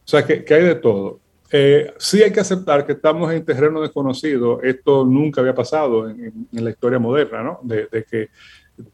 [0.05, 1.21] O sea, que, hay de todo.
[1.51, 4.61] Eh, sí hay que aceptar que estamos en terreno desconocido.
[4.62, 7.61] Esto nunca había pasado en, la historia moderna, ¿no?
[7.62, 8.29] De, que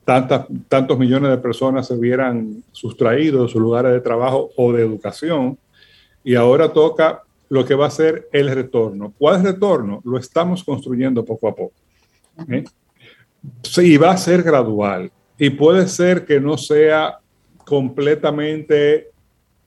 [0.05, 4.83] tantas, tantos millones de personas se vieran sustraídos de sus lugares de trabajo o de
[4.83, 5.59] educación.
[6.23, 9.12] Y ahora toca lo que va a ser el retorno.
[9.18, 10.00] ¿Cuál retorno?
[10.04, 11.74] Lo estamos construyendo poco a poco.
[12.48, 12.64] ¿eh?
[13.62, 17.18] Sí, va a ser gradual y puede ser que no sea
[17.64, 19.10] completamente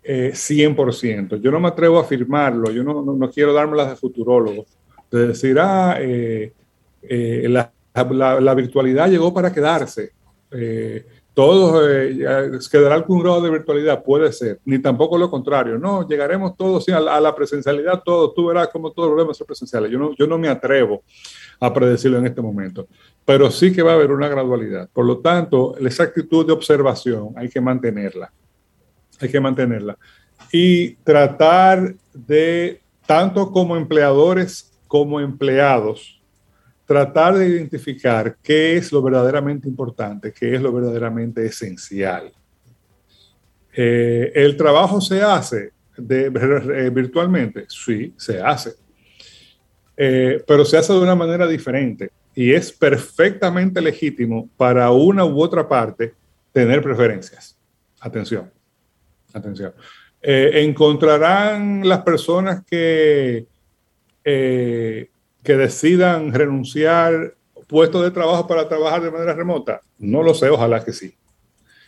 [0.03, 1.35] 100%.
[1.35, 4.65] Eh, yo no me atrevo a afirmarlo, yo no, no, quiero dármelas de futurólogo,
[5.11, 6.53] de decir, ah, eh,
[7.49, 10.11] la, la, virtualidad llegó para quedarse
[11.33, 16.55] todos eh, quedará algún grado de virtualidad, puede ser, ni tampoco lo contrario, no, llegaremos
[16.55, 20.15] todos a, la, presencialidad, todos, tú verás como todos volvemos a ser presenciales, yo no,
[20.15, 21.03] yo no me atrevo
[21.59, 22.87] a predecirlo en este momento,
[23.25, 27.29] pero sí que va a haber una gradualidad, por lo tanto, esa actitud de observación
[27.35, 28.31] hay que mantenerla,
[29.19, 29.97] hay que mantenerla.
[30.51, 36.21] Y tratar de, tanto como empleadores como empleados,
[36.93, 42.31] tratar de identificar qué es lo verdaderamente importante, qué es lo verdaderamente esencial.
[43.75, 47.65] Eh, ¿El trabajo se hace de, eh, virtualmente?
[47.67, 48.73] Sí, se hace.
[49.97, 55.41] Eh, pero se hace de una manera diferente y es perfectamente legítimo para una u
[55.41, 56.13] otra parte
[56.51, 57.57] tener preferencias.
[58.01, 58.51] Atención,
[59.33, 59.73] atención.
[60.21, 63.47] encontrarán las personas que
[65.43, 67.35] que decidan renunciar
[67.67, 69.81] puestos de trabajo para trabajar de manera remota?
[69.99, 71.13] No lo sé, ojalá que sí.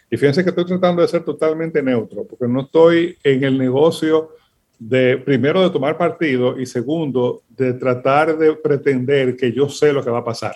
[0.10, 4.30] Y fíjense que estoy tratando de ser totalmente neutro, porque no estoy en el negocio
[4.78, 10.04] de, primero, de tomar partido y segundo, de tratar de pretender que yo sé lo
[10.04, 10.56] que va a pasar.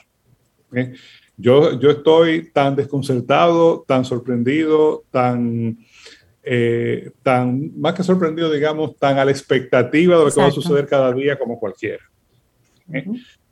[1.36, 5.80] Yo, yo estoy tan desconcertado, tan sorprendido, tan,
[6.44, 10.52] eh, tan, más que sorprendido, digamos, tan a la expectativa de lo que va a
[10.52, 12.09] suceder cada día como cualquiera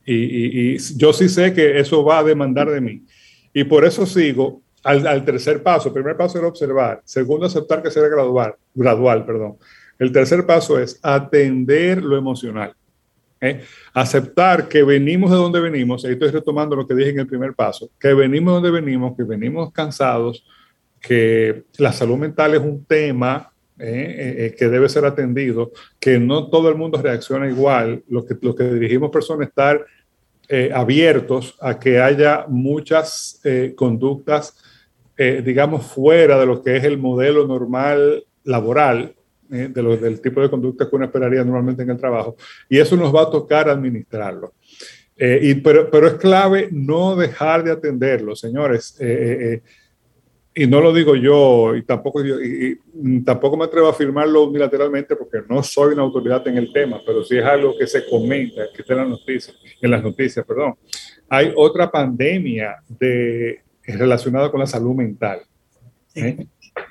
[0.05, 3.03] y, yo sí sé que eso va a demandar de mí.
[3.53, 5.89] Y por eso sigo al, tercer paso.
[5.89, 7.01] El primer paso era observar.
[7.03, 8.55] Segundo, aceptar que será gradual.
[8.73, 9.57] gradual perdón.
[9.99, 12.73] El tercer paso es atender lo emocional.
[13.41, 13.63] ¿eh?
[13.93, 16.05] Aceptar que venimos de donde venimos.
[16.05, 17.89] Ahí estoy retomando lo que dije en el primer paso.
[17.99, 20.45] Que venimos de donde venimos, que venimos cansados,
[21.01, 26.75] que la salud mental es un tema que debe ser atendido, que no todo el
[26.75, 28.03] mundo reacciona igual.
[28.07, 29.85] Lo que, lo que dirigimos personas estar
[30.73, 33.41] abiertos a que haya muchas
[33.75, 34.57] conductas,
[35.17, 39.13] digamos, fuera de lo que es el modelo normal laboral,
[39.49, 42.35] de del tipo de conducta que uno esperaría normalmente en el trabajo,
[42.67, 44.53] y eso nos va a tocar administrarlo.
[45.19, 48.95] Eh, y, pero, pero es clave no dejar de atenderlo, señores.
[50.57, 52.79] Eh, eh, y no lo digo yo, y tampoco, y,
[53.23, 57.23] tampoco me atrevo a afirmarlo unilateralmente porque no soy una autoridad en el tema, pero
[57.23, 60.75] sí es algo que se comenta, que está en las noticias, en las noticias, perdón.
[61.29, 65.41] Hay otra pandemia de, relacionada con la salud mental.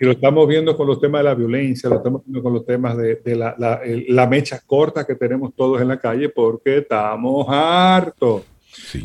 [0.00, 2.64] Y lo estamos viendo con los temas de la violencia, lo estamos viendo con los
[2.64, 8.42] temas de, la, la, mecha corta que tenemos todos en la calle porque estamos hartos.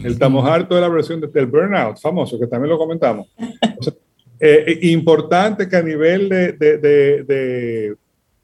[0.04, 3.28] Estamos hartos de la versión del burnout famoso, que también lo comentamos.
[3.40, 4.11] Eh,
[4.42, 7.96] eh, importante que a nivel de, de,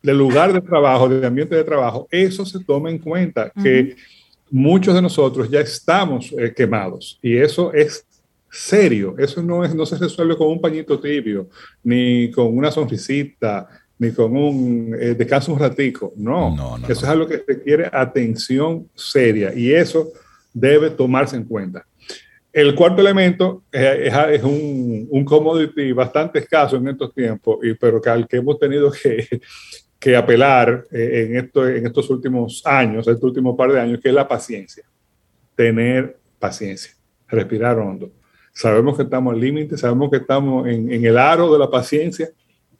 [0.03, 3.95] de, lugar de trabajo, de ambiente de trabajo, eso se tome en cuenta, que
[4.49, 8.05] muchos de nosotros ya estamos eh, quemados y eso es
[8.49, 9.15] serio.
[9.17, 11.49] Eso no, es, no se resuelve con un pañito tibio,
[11.83, 13.67] ni con una sonrisita,
[13.99, 16.13] ni con un eh, descanso un ratico.
[16.15, 20.11] No, eso es algo que requiere atención seria y eso
[20.53, 21.85] debe tomarse en cuenta.
[22.57, 28.27] El cuarto elemento es, un, un, commodity bastante escaso en estos tiempos, pero que al
[28.27, 28.91] que hemos tenido
[29.99, 34.09] que, apelar eh, en, esto, en estos últimos años, este último par de años, que
[34.09, 34.85] es la paciencia.
[35.53, 36.93] Tener paciencia,
[37.27, 38.11] respirar hondo
[38.51, 42.27] sabemos que estamos al límite, sabemos que estamos en, el aro de la paciencia,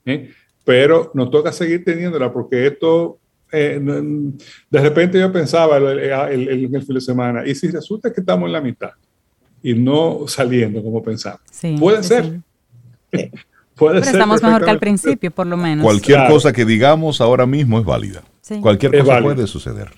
[0.04, 0.28] ¿eh?
[0.64, 3.20] pero nos toca seguir teniéndola porque esto,
[3.52, 8.48] eh, de repente yo pensaba el, el, fin de semana, y si resulta que estamos
[8.48, 8.90] en la mitad
[9.62, 11.40] y no saliendo como pensamos,
[11.78, 12.40] puede ser.
[13.78, 15.84] Puede pero estamos mejor que al principio, por lo menos.
[15.84, 18.24] Cualquier cosa que digamos ahora mismo es válida.
[18.60, 19.90] Cualquier cosa puede suceder.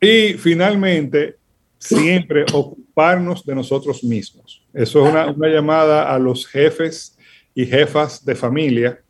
[0.00, 1.36] Y finalmente,
[1.78, 4.64] siempre ocuparnos de nosotros mismos.
[4.72, 7.16] Eso es una, llamada a los jefes
[7.54, 9.00] y jefas de familia,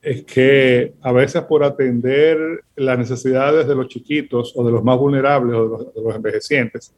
[0.00, 2.38] es que a veces por atender
[2.74, 6.94] las necesidades de los chiquitos o de los más vulnerables o de los, envejecientes,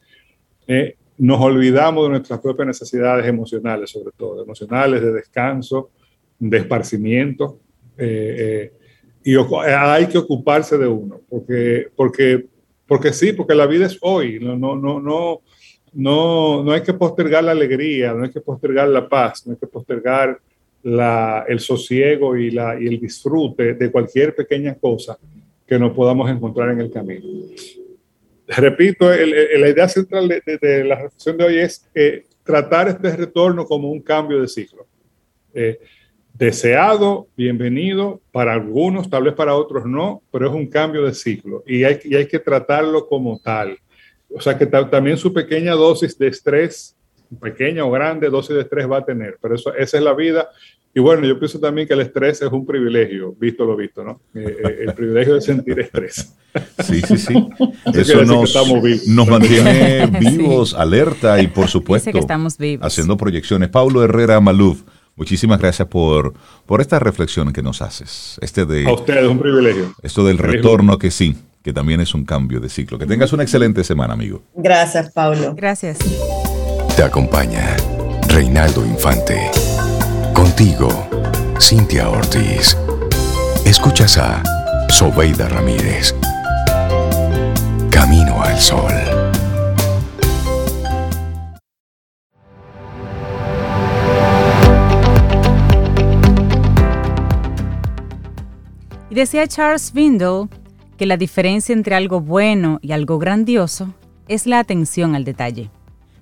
[0.66, 5.90] eh, nos olvidamos de nuestras propias necesidades emocionales, sobre todo, emocionales, de descanso,
[6.38, 7.60] de esparcimiento.
[7.96, 8.72] Eh, eh,
[9.24, 12.46] y hay que ocuparse de uno, porque, porque
[12.86, 15.40] porque sí, porque la vida es hoy, no, no, no, no,
[15.94, 19.58] no, no hay que postergar la alegría, no hay que postergar la paz, no hay
[19.58, 20.38] que postergar
[20.82, 25.18] la, el sosiego y, la, y el disfrute de cualquier pequeña cosa
[25.66, 27.24] que nos podamos encontrar en el camino.
[28.46, 33.90] Repito, la idea central de, la reflexión de hoy es eh, tratar este retorno como
[33.90, 34.86] un cambio de ciclo.
[35.54, 35.80] Eh,
[36.34, 41.62] deseado, bienvenido, para algunos, tal vez para otros no, pero es un cambio de ciclo
[41.66, 43.78] y hay, hay que tratarlo como tal.
[44.30, 46.96] O sea que también su pequeña dosis de estrés,
[47.40, 50.50] pequeña o grande dosis de estrés va a tener, pero eso, esa es la vida.
[50.94, 54.20] Y bueno, yo pienso también que el estrés es un privilegio, visto lo visto, ¿no?
[54.34, 56.34] Eh, eh, el privilegio de sentir estrés.
[56.84, 57.34] Sí, sí, sí.
[57.94, 58.54] Eso nos,
[59.08, 62.10] nos, mantiene vivos, alerta y por supuesto
[62.80, 63.70] haciendo proyecciones.
[63.70, 64.82] Paulo Herrera Maluf
[65.16, 66.34] Muchísimas gracias por,
[66.66, 68.36] por esta reflexión que nos haces.
[68.40, 69.94] Este de, a ustedes, un privilegio.
[70.02, 72.98] Esto del retorno que sí, que también es un cambio de ciclo.
[72.98, 74.42] Que tengas una excelente semana, amigo.
[74.56, 75.54] Gracias, Pablo.
[75.56, 75.98] Gracias.
[76.96, 77.76] Te acompaña
[78.28, 79.50] Reinaldo Infante.
[80.34, 80.88] Contigo,
[81.58, 82.76] Cintia Ortiz.
[83.64, 84.42] Escuchas a
[84.88, 86.14] Sobeida Ramírez.
[87.90, 88.92] Camino al Sol.
[99.14, 100.48] decía Charles Vindle
[100.98, 103.94] que la diferencia entre algo bueno y algo grandioso
[104.28, 105.70] es la atención al detalle.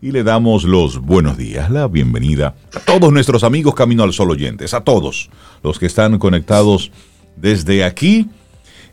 [0.04, 4.32] Y le damos los buenos días, la bienvenida a todos nuestros amigos Camino al Sol
[4.32, 5.30] oyentes, a todos
[5.62, 6.90] los que están conectados
[7.36, 8.28] desde aquí,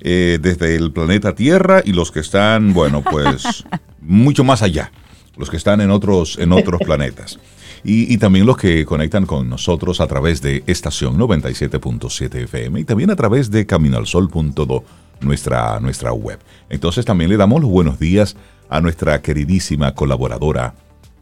[0.02, 3.66] eh, desde el planeta Tierra y los que están, bueno, pues
[4.02, 4.92] mucho más allá,
[5.36, 7.40] los que están en otros, en otros planetas.
[7.84, 13.10] Y, también los que conectan con nosotros a través de estación 97.7 FM y también
[13.10, 14.84] a través de caminoalsol.do,
[15.22, 16.38] nuestra, nuestra web.
[16.70, 18.38] Entonces también le damos los buenos días
[18.70, 20.76] a nuestra queridísima colaboradora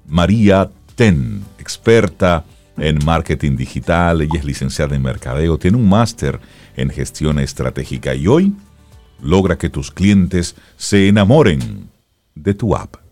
[0.07, 2.43] María Ten, experta
[2.77, 6.39] en marketing digital, ella es licenciada en mercadeo, tiene un máster
[6.75, 8.53] en gestión estratégica y hoy
[9.21, 11.89] logra que tus clientes se enamoren
[12.35, 13.06] de tu app.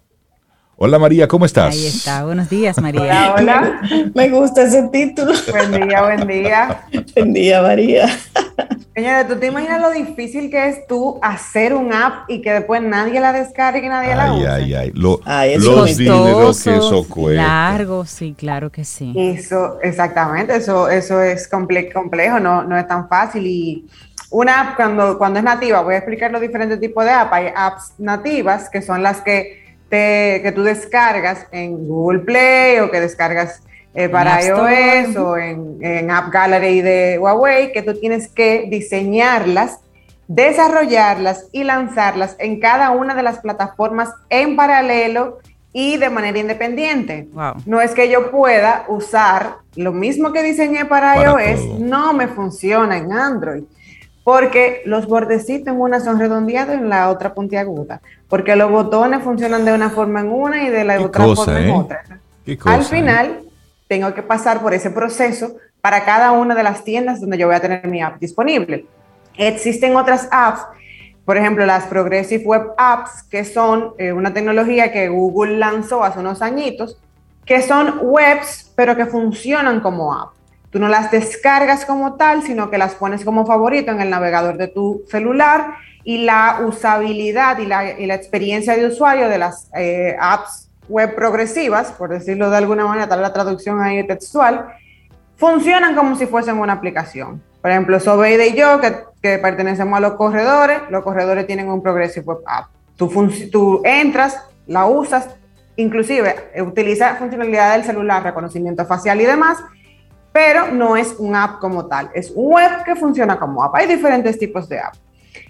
[0.77, 1.73] Hola María, ¿cómo estás?
[1.73, 3.33] Ahí está, buenos días María.
[3.37, 4.11] Hola, hola.
[4.13, 5.31] Me gusta ese título.
[5.49, 6.81] Buen día, buen día.
[7.15, 8.09] Buen día María.
[8.93, 12.81] Señora, ¿tú te imaginas lo difícil que es tú hacer un app y que después
[12.81, 14.47] nadie la descargue y nadie la use?
[14.49, 15.57] Ay, ay, Lo, ay.
[15.57, 17.41] los dineros que eso cuesta.
[17.41, 19.13] Largo, sí, claro que sí.
[19.15, 23.85] Eso, exactamente, eso, eso es complejo, no, no es tan fácil y
[24.29, 27.31] una app cuando, cuando es nativa, voy a explicar los diferentes tipos de apps.
[27.31, 29.64] Hay apps nativas que son las que
[30.43, 33.61] que tú descargas en Google Play o que descargas
[33.93, 39.79] eh, para iOS o en, App Gallery de Huawei, que tú tienes que diseñarlas,
[40.27, 45.39] desarrollarlas y lanzarlas en cada una de las plataformas en paralelo
[45.71, 47.27] y de manera independiente.
[47.65, 52.97] No es que yo pueda usar lo mismo que diseñé para, iOS, no me funciona
[52.97, 53.63] en Android
[54.25, 59.21] porque los bordecitos en una son redondeados y en la otra puntiaguda, porque los botones
[59.21, 61.71] funcionan de una forma en una y de la otra forma en ¿eh?
[61.71, 62.03] otra.
[62.65, 62.83] Al ¿eh?
[62.83, 63.39] final,
[63.87, 67.55] tengo que pasar por ese proceso para cada una de las tiendas donde yo voy
[67.55, 68.87] a tener mi app disponible.
[69.37, 70.63] Existen otras apps,
[71.23, 76.17] por ejemplo, las Progressive Web Apps, que son eh, una tecnología que Google lanzó hace
[76.17, 76.97] unos añitos,
[77.45, 80.34] que son webs, pero que funcionan como app.
[80.75, 84.57] Tú no las descargas como tal, sino que las pones como favorito en el navegador
[84.57, 90.67] de tu celular y la usabilidad y la, experiencia de usuario de las eh, apps
[90.89, 94.67] web progresivas, por decirlo de alguna manera, tal la traducción ahí textual,
[95.37, 97.41] funcionan como si fuesen una aplicación.
[97.61, 101.81] Por ejemplo, Sobeide y yo, que, que, pertenecemos a los corredores, los corredores tienen un
[101.81, 102.65] Progressive Web App.
[102.97, 103.09] Tú,
[103.49, 105.29] tú entras, la usas,
[105.77, 109.59] inclusive utiliza funcionalidad del celular, reconocimiento facial y demás,
[110.35, 113.73] pero no es un app como tal, es un web que funciona como app.
[113.75, 114.93] Hay diferentes tipos de app.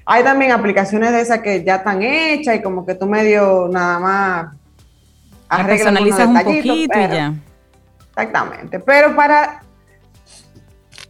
[0.05, 3.97] Hay también aplicaciones de esas que ya están hechas y como que tú medio nada
[3.97, 7.33] más personalizas un poquito y ya.
[8.09, 9.63] Exactamente, pero para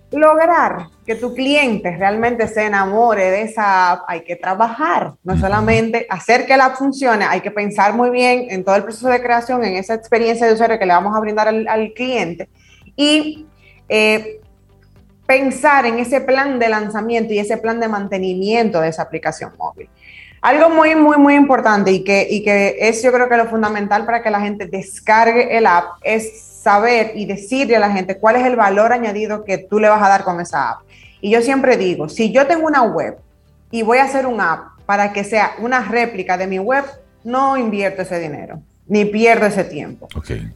[0.10, 6.08] lograr que tu cliente realmente se enamore de esa app, hay que trabajar, no solamente
[6.10, 9.22] hacer que la app funcione, hay que pensar muy bien en todo el proceso de
[9.22, 12.48] creación, en esa experiencia de usuario que le vamos a brindar al, al cliente
[12.96, 13.48] y
[13.90, 14.42] eh,
[15.26, 19.90] pensar en ese plan de lanzamiento y ese plan de mantenimiento de esa aplicación móvil.
[20.42, 24.06] Algo muy, muy, muy importante y que, y que es yo creo que lo fundamental
[24.06, 28.36] para que la gente descargue el app es saber y decirle a la gente cuál
[28.36, 30.82] es el valor añadido que tú le vas a dar con esa app.
[31.22, 33.18] Y yo siempre digo, si yo tengo una web
[33.72, 36.84] y voy a hacer un app para que sea una réplica de mi web,
[37.24, 40.08] no invierto ese dinero ni pierdo ese tiempo.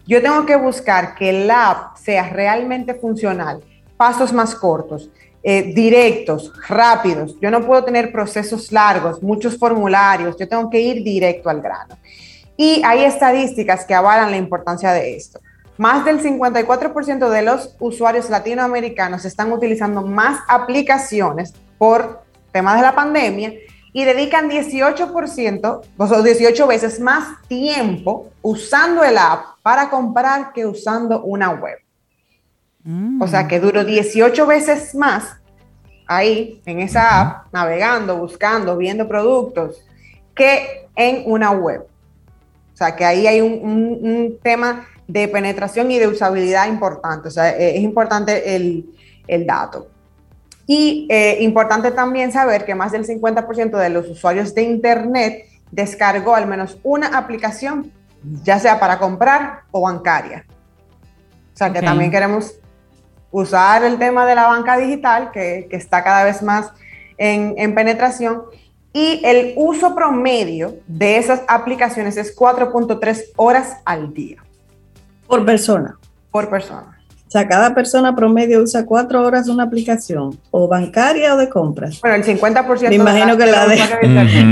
[0.06, 3.62] Yo tengo que buscar que la app sea realmente funcional,
[3.98, 5.10] pasos más cortos,
[5.42, 7.36] eh, directos, rápidos.
[7.42, 11.98] Yo no puedo tener procesos largos, muchos formularios, yo tengo que ir directo al grano.
[12.58, 15.40] Y hay estadísticas que avalan la importancia de esto.
[15.78, 22.22] Más del 54% de los usuarios latinoamericanos están utilizando más aplicaciones por
[22.52, 23.54] temas de la pandemia
[23.92, 30.66] y dedican 18%, o sea, 18 veces más tiempo usando el app para comprar que
[30.66, 31.78] usando una web.
[33.20, 35.36] O sea que duro 18 veces más
[36.08, 39.84] ahí en esa app, navegando, buscando, viendo productos,
[40.34, 41.86] que en una web.
[42.74, 47.28] O sea que ahí hay un, tema de penetración y de usabilidad importante.
[47.28, 49.88] O sea, es importante el dato.
[50.72, 56.36] Y eh, importante también saber que más del 50% de los usuarios de Internet descargó
[56.36, 57.92] al menos una aplicación,
[58.44, 60.46] ya sea para comprar o bancaria.
[61.56, 62.54] O sea que también queremos
[63.32, 66.72] usar el tema de la banca digital, que, está cada vez más
[67.18, 68.44] en, en penetración,
[68.94, 74.44] y el uso promedio de esas aplicaciones es 4.3 horas al día.
[75.26, 75.98] Por persona.
[76.30, 76.99] Por persona.
[77.30, 82.02] O sea, cada persona promedio usa cuatro horas una aplicación, o bancaria o de compras.
[82.02, 82.90] Bueno, el 50%.
[82.90, 83.78] Me imagino que la de,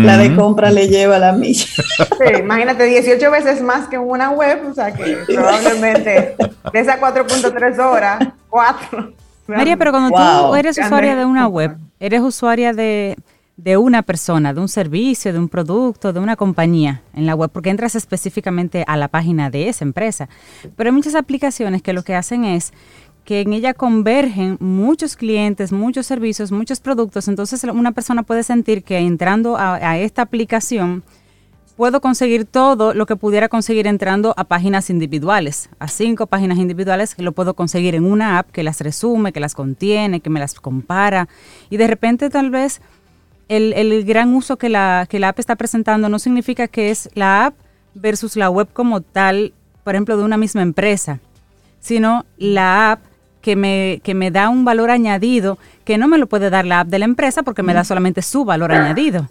[0.03, 1.65] la de compra le lleva la milla.
[1.65, 6.35] Sí, imagínate, 18 veces más que una web, o sea que probablemente
[6.71, 9.13] de esas 4.3 horas, 4.
[9.47, 13.17] María, pero cuando tú eres usuaria de una web, eres usuaria de
[13.57, 17.49] de una persona, de un servicio, de un producto, de una compañía en la web,
[17.51, 20.29] porque entras específicamente a la página de esa empresa.
[20.75, 22.71] Pero hay muchas aplicaciones que lo que hacen es
[23.25, 27.27] que en ella convergen muchos clientes, muchos servicios, muchos productos.
[27.27, 31.03] Entonces una persona puede sentir que entrando a, esta aplicación
[31.75, 37.15] puedo conseguir todo lo que pudiera conseguir entrando a páginas individuales, a cinco páginas individuales
[37.17, 40.53] lo puedo conseguir en una app que las resume, que las contiene, que me las
[40.53, 41.27] compara.
[41.69, 42.81] Y de repente tal vez
[43.49, 47.09] el, el gran uso que la, que la app está presentando no significa que es
[47.13, 47.55] la app
[47.93, 51.19] versus la web como tal, por ejemplo, de una misma empresa,
[51.79, 52.99] sino la app
[53.41, 56.81] que me, que me da un valor añadido que no me lo puede dar la
[56.81, 59.29] app de la empresa porque me da solamente su valor añadido.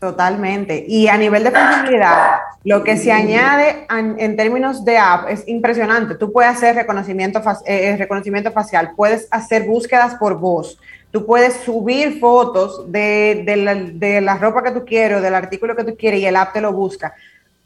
[0.00, 0.84] Totalmente.
[0.86, 6.14] Y a nivel de funcionalidad, lo que se añade en, términos de app es impresionante.
[6.14, 10.78] Tú puedes hacer reconocimiento, eh, reconocimiento facial, puedes hacer búsquedas por voz,
[11.10, 16.20] tú puedes subir fotos de, la, ropa que tú quieres del artículo que tú quieres
[16.20, 17.12] y el app te lo busca.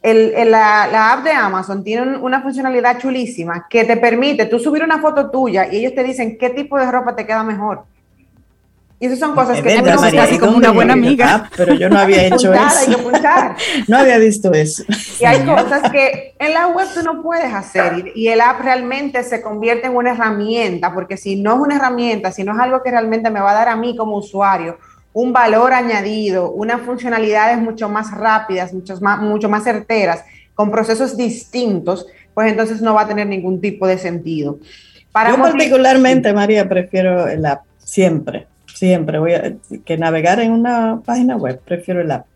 [0.03, 5.31] la, app de Amazon tiene una funcionalidad chulísima que te permite tú subir una foto
[5.31, 7.92] tuya y ellos te dicen qué tipo de ropa te queda mejor.
[9.03, 11.51] Y esas son cosas que tenemos casi como una buena amiga.
[11.57, 13.01] pero yo no había hecho eso.
[13.89, 14.85] no había visto eso.
[15.19, 19.25] Y hay cosas que en la web tú no puedes hacer y, el app realmente
[19.25, 22.81] se convierte en una herramienta, porque si no es una herramienta, si no es algo
[22.85, 24.79] que realmente me va a dar a mí como usuario
[25.13, 30.25] un valor añadido, unas funcionalidades mucho más rápidas, mucho más, mucho más certeras,
[30.55, 34.61] con procesos distintos, pues entonces no va a tener ningún tipo de sentido.
[35.11, 38.47] Para yo particularmente, María, prefiero el app, siempre
[38.83, 39.53] Siempre voy a
[39.85, 42.27] que navegar en una página web, prefiero el app.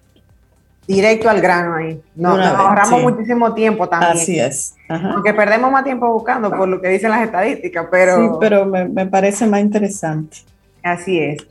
[0.86, 2.00] Directo al grano ahí.
[2.14, 4.12] No, nos ahorramos muchísimo tiempo también.
[4.12, 4.76] Así es.
[4.88, 8.16] Aunque perdemos más tiempo buscando por lo que dicen las estadísticas, pero...
[8.16, 10.36] Sí, pero me, me parece más interesante.
[10.84, 11.44] Así es.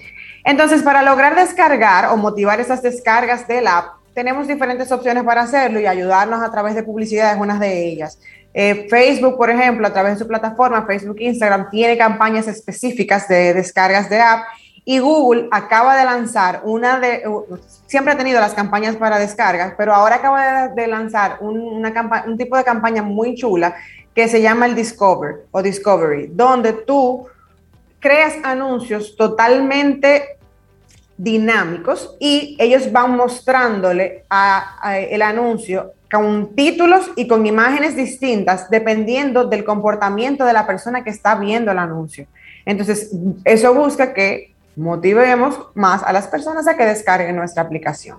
[0.45, 5.81] Entonces, para lograr descargar o motivar esas descargas del app, tenemos diferentes opciones para hacerlo
[5.81, 8.17] y ayudarnos a través de publicidad es una de ellas.
[8.53, 13.53] Eh, Facebook, por ejemplo, a través de su plataforma, Facebook Instagram, tiene campañas específicas de
[13.53, 14.45] descargas de app
[14.88, 17.23] y Google acaba de lanzar una de,
[17.88, 22.63] siempre ha tenido las campañas para descargas, pero ahora acaba de, lanzar un, tipo de
[22.63, 23.75] campaña muy chula
[24.13, 27.25] que se llama el Discover o Discovery, donde tú
[27.99, 30.38] creas anuncios totalmente
[31.17, 39.45] dinámicos y ellos van mostrándole a, el anuncio con títulos y con imágenes distintas dependiendo
[39.45, 42.27] del comportamiento de la persona que está viendo el anuncio.
[42.65, 43.11] Entonces,
[43.43, 48.17] eso busca que motivemos más a las personas a que descarguen nuestra aplicación.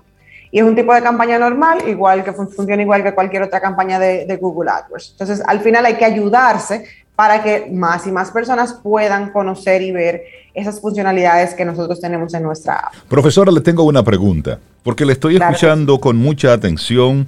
[0.51, 3.99] Y es un tipo de campaña normal, igual que funciona igual que cualquier otra campaña
[3.99, 5.11] de, Google AdWords.
[5.11, 6.85] Entonces, al final hay que ayudarse
[7.15, 12.33] para que más y más personas puedan conocer y ver esas funcionalidades que nosotros tenemos
[12.33, 12.93] en nuestra app.
[13.09, 17.27] Profesora, le tengo una pregunta, porque le estoy escuchando con mucha atención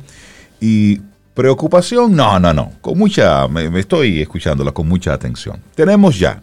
[0.62, 1.02] y
[1.34, 2.16] preocupación.
[2.16, 5.62] No, no, no, con mucha, me, estoy escuchándola con mucha atención.
[5.76, 6.42] Tenemos ya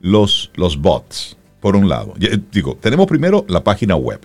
[0.00, 2.12] los, los bots, por un lado.
[2.20, 4.20] Eh, digo, tenemos primero la página web.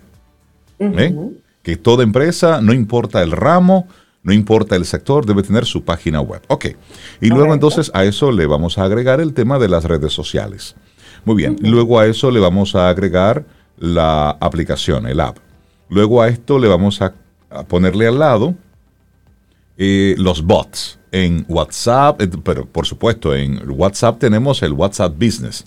[0.79, 1.15] ¿eh?
[1.61, 3.87] Que toda empresa, no importa el ramo,
[4.23, 6.41] no importa el sector, debe tener su página web.
[6.47, 6.65] Ok.
[7.21, 10.75] Y luego entonces a eso le vamos a agregar el tema de las redes sociales.
[11.25, 11.57] Muy bien.
[11.61, 13.45] Luego a eso le vamos a agregar
[13.77, 15.37] la aplicación, el app.
[15.89, 17.13] Luego a esto le vamos a,
[17.67, 18.55] ponerle al lado
[19.77, 25.65] eh, los bots en WhatsApp, pero por supuesto en WhatsApp tenemos el WhatsApp Business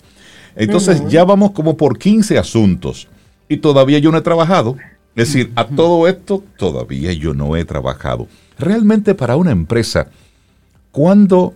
[0.55, 3.07] entonces ya vamos como por 15 asuntos
[3.47, 4.77] y todavía yo no he trabajado.
[5.15, 8.27] Es decir, a todo esto todavía yo no he trabajado.
[8.57, 10.07] Realmente para una empresa,
[10.91, 11.53] ¿cuándo,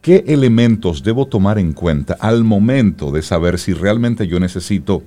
[0.00, 5.02] qué elementos debo tomar en cuenta al momento de saber si realmente yo necesito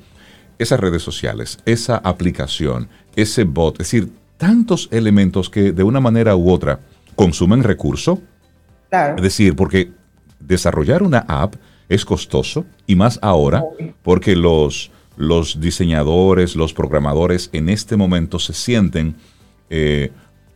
[0.60, 3.82] esas redes sociales, esa aplicación, ese bot?
[3.82, 6.80] Es decir, tantos elementos que de una manera u otra
[7.16, 8.22] consumen recurso.
[8.92, 9.92] Es decir, porque
[10.40, 11.56] desarrollar una app
[11.92, 13.64] es costoso y más ahora
[14.02, 19.16] porque los, los diseñadores, los programadores en este momento se sienten
[19.70, 20.12] eh,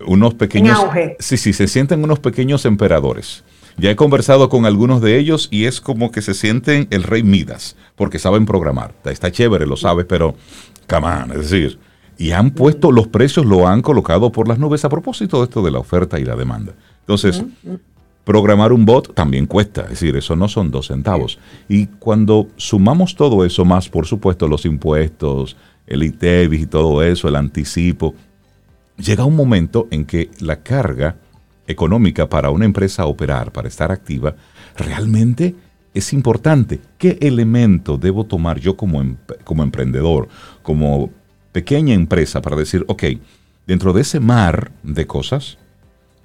[0.07, 0.79] unos pequeños...
[1.19, 3.43] Sí, sí, se sienten unos pequeños emperadores.
[3.77, 7.23] Ya he conversado con algunos de ellos y es como que se sienten el rey
[7.23, 8.93] Midas, porque saben programar.
[9.03, 10.35] Está chévere, lo sabes, pero,
[10.87, 11.79] come on, es decir,
[12.17, 15.61] y han puesto los precios, lo han colocado por las nubes a propósito de esto
[15.61, 16.73] de la oferta y la demanda.
[17.01, 17.43] Entonces,
[18.25, 21.37] Programar un bot también cuesta, es decir, eso no son dos centavos.
[21.69, 25.55] Y cuando sumamos todo eso, más por supuesto los impuestos,
[25.85, 28.15] el ITEVIS y todo eso, el anticipo,
[28.97, 31.17] llega un momento en que la carga
[31.67, 34.35] económica para una empresa operar, para estar activa,
[34.75, 35.55] realmente
[35.93, 36.79] es importante.
[36.97, 40.27] ¿Qué elemento debo tomar yo como, em-, como emprendedor,
[40.61, 41.11] como
[41.51, 43.03] pequeña empresa para decir, ok,
[43.65, 45.57] dentro de ese mar de cosas,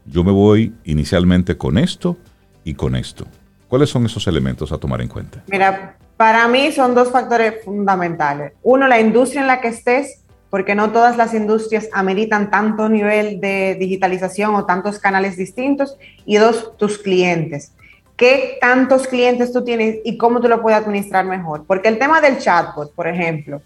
[0.05, 2.16] yo me voy inicialmente con esto
[2.64, 3.26] y con esto.
[3.68, 5.42] ¿Cuáles son esos elementos a tomar en cuenta?
[5.46, 8.53] Mira, para mí son dos factores fundamentales.
[8.62, 13.40] Uno, la industria en la que estés, porque no todas las industrias ameritan tanto nivel
[13.40, 15.96] de digitalización o tantos canales distintos.
[16.26, 17.72] Y dos, tus clientes.
[18.16, 21.64] ¿Qué tantos clientes tú tienes y cómo tú lo puedes administrar mejor?
[21.66, 23.62] Porque el tema del chatbot, por ejemplo,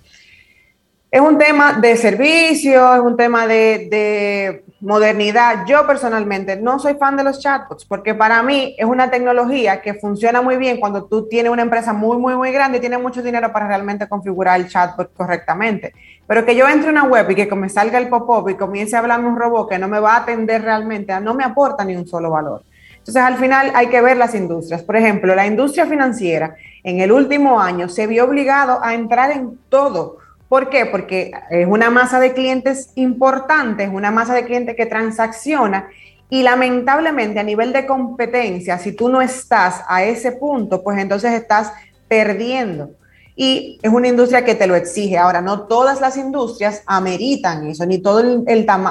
[1.15, 5.65] es un tema de servicio, es un tema de, modernidad.
[5.65, 9.95] Yo personalmente no soy fan de los chatbots porque para mí es una tecnología que
[9.95, 13.23] funciona muy bien cuando tú tienes una empresa muy, muy, muy grande y tienes mucho
[13.23, 15.95] dinero para realmente configurar el chatbot correctamente.
[16.27, 18.97] Pero que yo entre a una web y que me salga el pop-up y comience
[18.97, 21.95] a hablar un robot que no me va a atender realmente, no me aporta ni
[21.95, 22.65] un solo valor.
[22.99, 24.83] Entonces, al final hay que ver las industrias.
[24.83, 29.61] Por ejemplo, la industria financiera en el último año se vio obligado a entrar en
[29.69, 30.24] todo
[30.55, 30.87] ¿Por qué?
[30.87, 35.89] Porque es una masa de clientes importante, es una masa de clientes que transacciona
[36.31, 41.33] y lamentablemente a nivel de competencia, si tú no estás a ese punto, pues entonces
[41.33, 41.73] estás
[42.07, 42.93] perdiendo.
[43.35, 45.19] Y es una industria que te lo exige.
[45.19, 48.45] Ahora, no todas las industrias ameritan eso, ni todo el,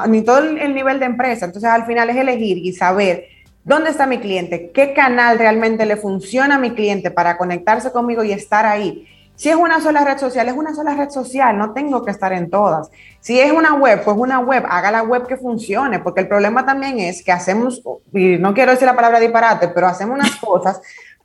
[0.10, 1.46] ni todo el nivel de empresa.
[1.46, 3.28] Entonces, al final es elegir y saber
[3.64, 8.22] dónde está mi cliente, qué canal realmente le funciona a mi cliente para conectarse conmigo
[8.22, 9.08] y estar ahí.
[9.36, 12.32] Si es una sola red social, es una sola red social, no tengo que estar
[12.34, 12.90] en todas.
[13.20, 16.66] Si es una web, pues una web, haga la web que funcione, porque el problema
[16.66, 17.82] también es que hacemos,
[18.14, 20.82] y no quiero decir la palabra disparate, pero hacemos unas cosas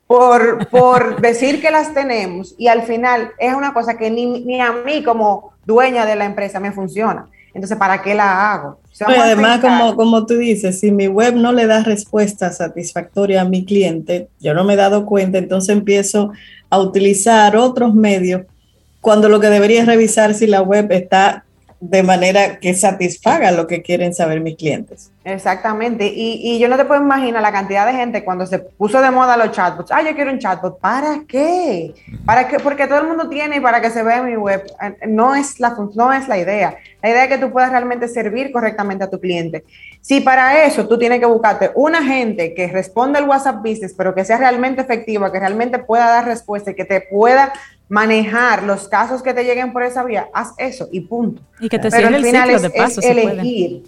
[0.07, 4.59] por, por decir que las tenemos y al final es una cosa que ni, ni
[4.59, 7.27] a mí como dueña de la empresa me funciona.
[7.53, 8.79] Entonces, ¿para qué la hago?
[9.05, 13.65] además, como, como tú dices, si mi web no le da respuesta satisfactoria a mi
[13.65, 16.31] cliente, yo no me he dado cuenta, entonces empiezo
[16.69, 18.43] a utilizar otros medios
[19.01, 21.43] cuando lo que debería es revisar si la web está
[21.79, 25.11] de manera que satisfaga lo que quieren saber mis clientes.
[25.23, 29.01] Exactamente, y, y, yo no te puedo imaginar la cantidad de gente cuando se puso
[29.01, 29.91] de moda los chatbots.
[29.91, 30.79] Ah, yo quiero un chatbot.
[30.79, 31.93] ¿Para qué?
[32.25, 32.59] ¿Para qué?
[32.59, 34.63] Porque todo el mundo tiene y para que se vea mi web.
[35.07, 36.75] No es, la, no es la idea.
[37.01, 39.63] La idea es que tú puedas realmente servir correctamente a tu cliente.
[40.01, 44.13] Si para eso tú tienes que buscarte una gente que responda al WhatsApp Business, pero
[44.13, 47.53] que sea realmente efectiva, que realmente pueda dar respuesta y que te pueda
[47.87, 51.41] manejar los casos que te lleguen por esa vía, haz eso y punto.
[51.59, 53.83] Y que te Pero al final es, de paso, elegir.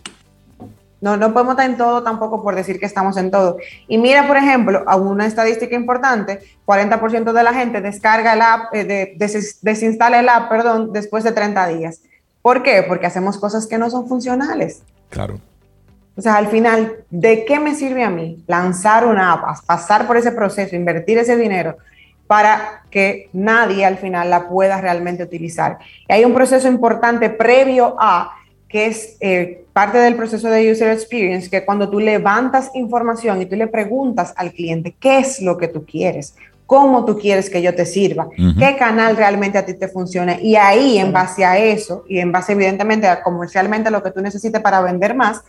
[1.01, 3.57] No, no podemos estar en todo tampoco por decir que estamos en todo.
[3.88, 8.74] Y mira, por ejemplo, a una estadística importante, 40% de la gente descarga el app,
[8.74, 9.16] eh,
[9.62, 12.01] desinstala el app, perdón, después de 30 días.
[12.42, 12.84] ¿Por qué?
[12.88, 14.84] Porque hacemos cosas que no son funcionales.
[15.10, 15.39] Claro.
[16.16, 20.18] O sea, al final, ¿de qué me sirve a mí lanzar una app, pasar por
[20.18, 21.78] ese proceso, invertir ese dinero
[22.32, 25.80] para que nadie al final la pueda realmente utilizar.
[26.08, 28.38] Y hay un proceso importante previo a,
[28.70, 33.48] que es eh, parte del proceso de user experience, que cuando tú levantas información y
[33.48, 36.34] tú le preguntas al cliente qué es lo que tú quieres,
[36.72, 40.39] cómo tú quieres que yo te sirva, qué canal realmente a ti te funciona.
[40.39, 44.11] Y ahí, en base a eso, y en base evidentemente a comercialmente a lo que
[44.11, 45.41] tú necesites para vender más,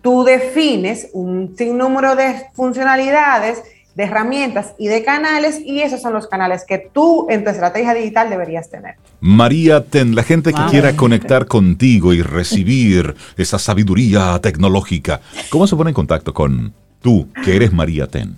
[0.00, 3.64] tú defines un sinnúmero de funcionalidades
[3.96, 7.92] de herramientas y de canales y esos son los canales que tú en tu estrategia
[7.92, 8.94] digital deberías tener.
[9.18, 15.74] María Ten, la gente que quiera conectar contigo y recibir esa sabiduría tecnológica, ¿cómo se
[15.74, 18.36] pone en contacto con tú, que eres María Ten?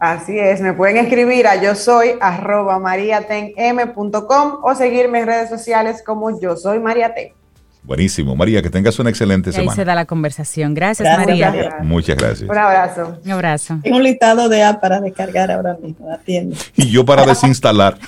[0.00, 6.02] Así es, me pueden escribir a yo soy arroba mariatenm.com o seguirme en redes sociales
[6.04, 7.34] como yo soy María Ten.
[7.82, 8.34] Buenísimo.
[8.34, 9.72] María, que tengas una excelente semana.
[9.72, 10.72] Ahí se da la conversación.
[10.74, 11.78] Gracias, María.
[11.82, 12.48] Muchas gracias.
[12.48, 13.18] Un abrazo.
[13.24, 13.78] Un abrazo.
[13.82, 16.10] Tengo un listado de app para descargar ahora mismo.
[16.10, 16.56] Atiende.
[16.76, 17.98] Y yo para desinstalar.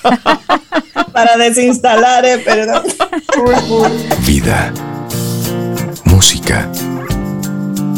[1.12, 2.82] para desinstalar, eh, perdón.
[4.26, 4.72] Vida.
[6.04, 6.68] Música.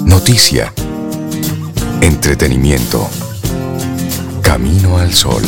[0.05, 0.73] Noticia.
[2.01, 3.09] Entretenimiento.
[4.55, 5.43] Camino al sol.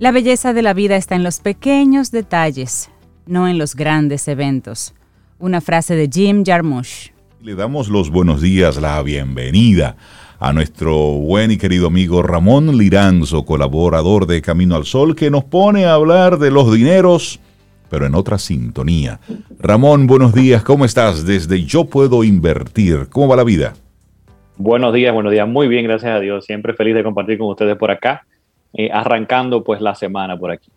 [0.00, 2.90] La belleza de la vida está en los pequeños detalles,
[3.26, 4.92] no en los grandes eventos.
[5.38, 7.12] Una frase de Jim Jarmusch.
[7.40, 9.96] Le damos los buenos días, la bienvenida
[10.40, 15.44] a nuestro buen y querido amigo Ramón Liranzo, colaborador de Camino al Sol, que nos
[15.44, 17.40] pone a hablar de los dineros,
[17.90, 19.18] pero en otra sintonía.
[19.58, 21.26] Ramón, buenos días, ¿cómo estás?
[21.26, 23.72] Desde Yo Puedo Invertir, ¿cómo va la vida?
[24.56, 27.76] Buenos días, buenos días, muy bien, gracias a Dios, siempre feliz de compartir con ustedes
[27.76, 28.24] por acá
[28.74, 30.70] eh, arrancando pues la semana por aquí.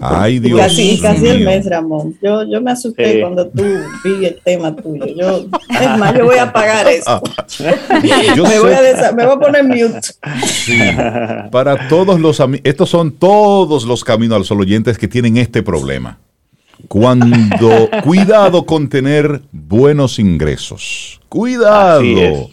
[0.00, 0.58] Ay, Dios.
[0.60, 2.16] Casi, casi el mes, Ramón.
[2.22, 3.62] Yo, yo me asusté cuando tú
[4.04, 5.06] vi el tema tuyo.
[5.06, 7.22] Yo, es más, yo voy a apagar eso.
[7.62, 10.08] me, voy a me, voy a poner mute.
[11.50, 15.62] Para todos los amigos, estos son todos los caminos al sol oyentes que tienen este
[15.62, 16.18] problema.
[16.88, 21.20] Cuando, cuidado con tener buenos ingresos.
[21.28, 22.50] Cuidado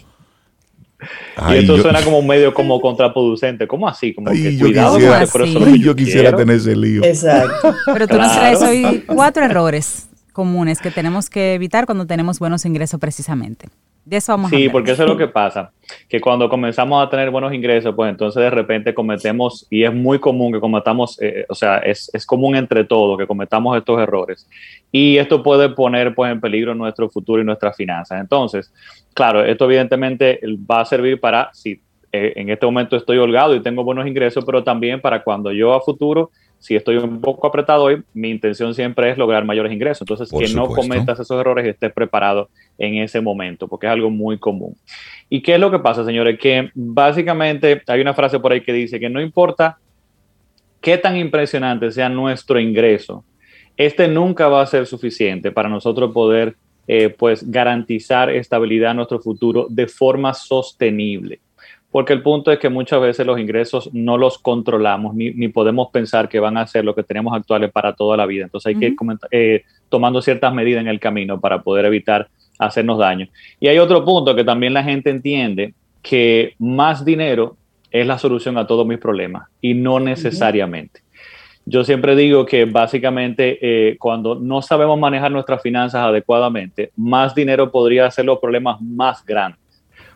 [1.50, 3.66] y esto suena como un medio como contraproducente.
[3.66, 4.14] ¿Cómo así?
[4.14, 7.04] Como que yo cuidado quisiera, por eso yo quisiera tener ese lío.
[7.04, 7.74] Exacto.
[7.86, 12.64] Pero tú nos traes hoy cuatro errores comunes que tenemos que evitar cuando tenemos buenos
[12.64, 13.68] ingresos precisamente.
[14.10, 15.70] De eso vamos sí, a Sí, porque eso es lo que pasa,
[16.08, 20.18] que cuando comenzamos a tener buenos ingresos, pues entonces de repente cometemos, y es muy
[20.18, 24.48] común que cometamos, eh, o sea, es, es, común entre todos que cometamos estos errores.
[24.90, 28.20] Y esto puede poner pues en peligro nuestro futuro y nuestras finanzas.
[28.20, 28.72] Entonces,
[29.14, 31.80] claro, esto evidentemente va a servir para, si
[32.12, 35.72] eh, en este momento estoy holgado y tengo buenos ingresos, pero también para cuando yo
[35.72, 36.30] a futuro
[36.60, 40.02] si estoy un poco apretado hoy, mi intención siempre es lograr mayores ingresos.
[40.02, 44.10] Entonces, que no cometas esos errores y estés preparado en ese momento, porque es algo
[44.10, 44.76] muy común.
[45.30, 46.38] ¿Y qué es lo que pasa, señores?
[46.38, 49.78] Que básicamente hay una frase por ahí que dice que no importa
[50.82, 53.24] qué tan impresionante sea nuestro ingreso,
[53.78, 56.56] este nunca va a ser suficiente para nosotros poder
[56.86, 61.40] eh, pues garantizar estabilidad en nuestro futuro de forma sostenible
[61.90, 66.28] porque el punto es que muchas veces los ingresos no los controlamos ni, podemos pensar
[66.28, 68.44] que van a ser lo que tenemos actuales para toda la vida.
[68.44, 68.96] Entonces hay que ir
[69.30, 72.28] eh, tomando ciertas medidas en el camino para poder evitar
[72.58, 73.26] hacernos daño.
[73.58, 77.56] Y hay otro punto que también la gente entiende, que más dinero
[77.90, 81.00] es la solución a todos mis problemas y no necesariamente.
[81.66, 87.70] Yo siempre digo que básicamente eh, cuando no sabemos manejar nuestras finanzas adecuadamente, más dinero
[87.70, 89.59] podría hacer los problemas más grandes.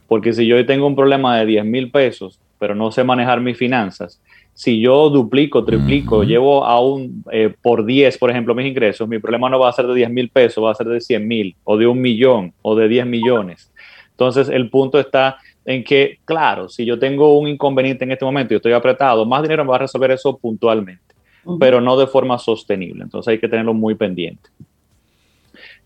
[0.08, 3.56] Porque si yo tengo un problema de 10 mil pesos, pero no sé manejar mis
[3.56, 4.20] finanzas,
[4.54, 9.18] si yo duplico, triplico, llevo a un eh, por 10, por ejemplo, mis ingresos, mi
[9.18, 11.56] problema no va a ser de 10 mil pesos, va a ser de 100 mil
[11.64, 13.72] o de un millón o de 10 millones.
[14.12, 18.54] Entonces, el punto está en que, claro, si yo tengo un inconveniente en este momento
[18.54, 21.14] y estoy apretado, más dinero me va a resolver eso puntualmente,
[21.58, 23.02] pero no de forma sostenible.
[23.02, 24.50] Entonces, hay que tenerlo muy pendiente.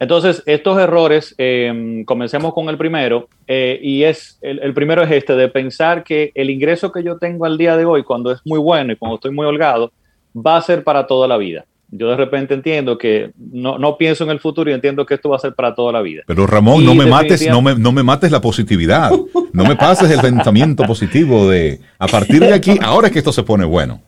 [0.01, 5.35] Entonces, estos errores, eh, comencemos con el primero, eh, y es el, primero es este,
[5.35, 8.59] de pensar que el ingreso que yo tengo al día de hoy, cuando es muy
[8.59, 9.93] bueno y cuando estoy muy holgado,
[10.35, 11.65] va a ser para toda la vida.
[11.91, 15.37] Yo de repente entiendo que no, pienso en el futuro y entiendo que esto va
[15.37, 16.23] a ser para toda la vida.
[16.27, 19.11] Pero Ramón, no me mates, no me, no me mates la positividad,
[19.53, 23.33] no me pases el pensamiento positivo de a partir de aquí, ahora es que esto
[23.33, 24.03] se pone bueno.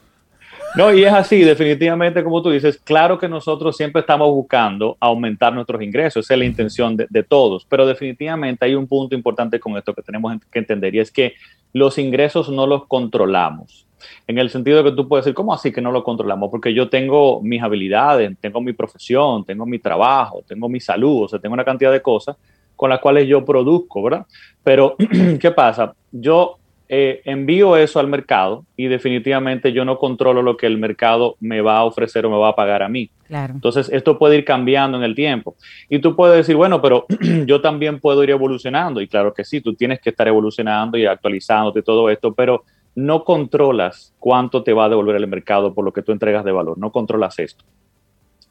[0.76, 5.52] No, y es así, definitivamente, como tú dices, claro que nosotros siempre estamos buscando aumentar
[5.52, 9.76] nuestros ingresos, esa es la intención de, todos, pero definitivamente hay un punto importante con
[9.76, 11.34] esto que tenemos que entender y es que
[11.72, 13.86] los ingresos no los controlamos.
[14.26, 16.50] En el sentido de que tú puedes decir, ¿cómo así que no los controlamos?
[16.50, 21.28] Porque yo tengo mis habilidades, tengo mi profesión, tengo mi trabajo, tengo mi salud, o
[21.28, 22.36] sea, tengo una cantidad de cosas
[22.76, 24.24] con las cuales yo produzco, ¿verdad?
[24.62, 24.96] Pero,
[25.40, 25.94] ¿qué pasa?
[26.12, 26.59] Yo
[26.92, 31.60] eh, envío eso al mercado y definitivamente yo no controlo lo que el mercado me
[31.60, 33.08] va a ofrecer o me va a pagar a mí.
[33.28, 35.54] Entonces, esto puede ir cambiando en el tiempo.
[35.88, 37.06] Y tú puedes decir, bueno, pero
[37.46, 39.00] yo también puedo ir evolucionando.
[39.00, 42.64] Y claro que sí, tú tienes que estar evolucionando y actualizándote todo esto, pero
[42.96, 46.50] no controlas cuánto te va a devolver el mercado por lo que tú entregas de
[46.50, 46.76] valor.
[46.76, 47.64] No controlas esto.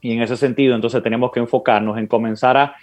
[0.00, 2.74] Y en ese sentido, entonces tenemos que enfocarnos en comenzar a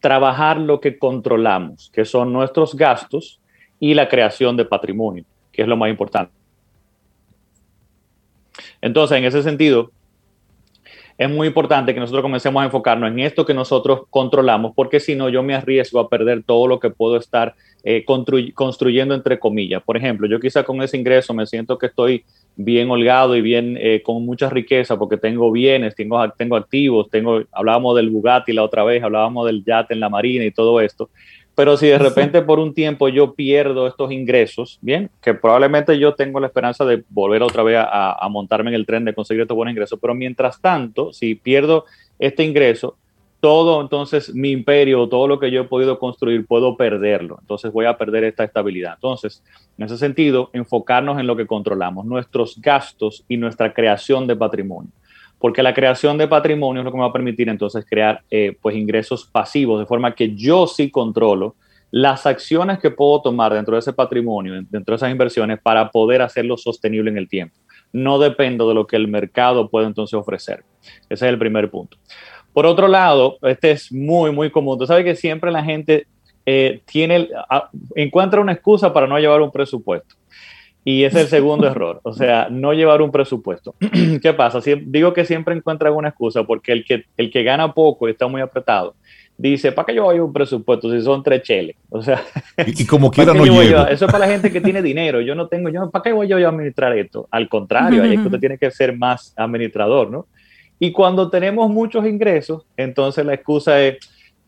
[0.00, 3.42] trabajar lo que controlamos, que son nuestros gastos
[3.80, 6.32] y la creación de patrimonio, que es lo más importante.
[8.80, 9.90] Entonces, en ese sentido,
[11.18, 15.16] es muy importante que nosotros comencemos a enfocarnos en esto que nosotros controlamos, porque si
[15.16, 19.82] no, yo me arriesgo a perder todo lo que puedo estar eh, construyendo, entre comillas.
[19.82, 22.24] Por ejemplo, yo quizá con ese ingreso me siento que estoy
[22.54, 27.42] bien holgado y bien eh, con mucha riqueza porque tengo bienes, tengo, tengo activos, tengo,
[27.50, 31.10] hablábamos del Bugatti la otra vez, hablábamos del yate en la marina y todo esto.
[31.58, 36.14] Pero si de repente por un tiempo yo pierdo estos ingresos, bien, que probablemente yo
[36.14, 39.56] tengo la esperanza de volver otra vez a, montarme en el tren de conseguir estos
[39.56, 41.84] buenos ingresos, pero mientras tanto, si pierdo
[42.20, 42.96] este ingreso,
[43.40, 47.38] todo entonces mi imperio, todo lo que yo he podido construir, puedo perderlo.
[47.40, 48.94] Entonces voy a perder esta estabilidad.
[48.94, 49.42] Entonces,
[49.76, 54.92] en ese sentido, enfocarnos en lo que controlamos, nuestros gastos y nuestra creación de patrimonio
[55.38, 58.56] porque la creación de patrimonio es lo que me va a permitir entonces crear eh,
[58.60, 61.54] pues ingresos pasivos, de forma que yo sí controlo
[61.90, 66.20] las acciones que puedo tomar dentro de ese patrimonio, dentro de esas inversiones, para poder
[66.20, 67.56] hacerlo sostenible en el tiempo.
[67.92, 70.64] No dependo de lo que el mercado puede entonces ofrecer.
[71.08, 71.96] Ese es el primer punto.
[72.52, 74.78] Por otro lado, este es muy, muy común.
[74.78, 76.06] Tú sabes que siempre la gente
[76.44, 77.28] eh, tiene,
[77.94, 80.16] encuentra una excusa para no llevar un presupuesto.
[80.88, 83.74] Y es el segundo error, o sea, no llevar un presupuesto.
[84.22, 84.58] ¿Qué pasa?
[84.86, 88.26] digo que siempre encuentra alguna excusa porque el que, el que gana poco y está
[88.26, 88.94] muy apretado,
[89.36, 91.76] dice, ¿para qué yo voy a un presupuesto si son tres cheles?
[91.90, 92.22] O sea,
[92.66, 93.86] y, como quiera no llevo.
[93.86, 95.20] Eso es para la gente que tiene dinero.
[95.20, 97.28] Yo no tengo, yo, ¿para qué voy yo a administrar esto?
[97.30, 100.26] Al contrario, ahí es que usted tiene que ser más administrador, ¿no?
[100.78, 103.98] Y cuando tenemos muchos ingresos, entonces la excusa es,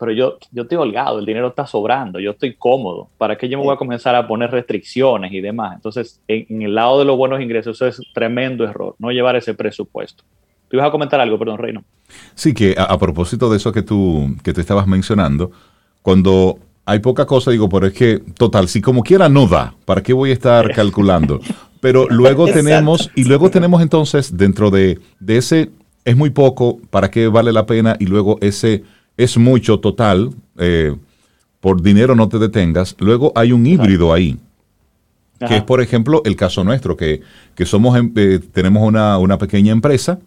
[0.01, 3.59] pero yo, yo estoy holgado, el dinero está sobrando, yo estoy cómodo, ¿para qué yo
[3.59, 5.75] me voy a comenzar a poner restricciones y demás?
[5.75, 9.53] Entonces, en, el lado de los buenos ingresos, eso es tremendo error, no llevar ese
[9.53, 10.25] presupuesto.
[10.69, 11.85] ¿Tú ibas a comentar algo, perdón, Reino?
[12.35, 15.51] Sí, que a, propósito de eso que tú, que te estabas mencionando,
[16.01, 20.03] cuando hay poca cosa, digo, pero es que, total, si como quiera no da, ¿para
[20.03, 21.41] qué voy a estar calculando?
[21.83, 25.71] Pero luego tenemos, y luego tenemos entonces dentro de, de ese
[26.07, 27.97] es muy poco, ¿para qué vale la pena?
[28.01, 28.83] Y luego ese
[29.23, 30.95] es mucho total, eh,
[31.61, 32.97] por dinero no te detengas.
[32.99, 34.39] Luego hay un híbrido ahí,
[35.47, 37.21] que es por ejemplo el caso nuestro, que,
[37.55, 40.19] que somos, em, eh, tenemos una, una, pequeña empresa,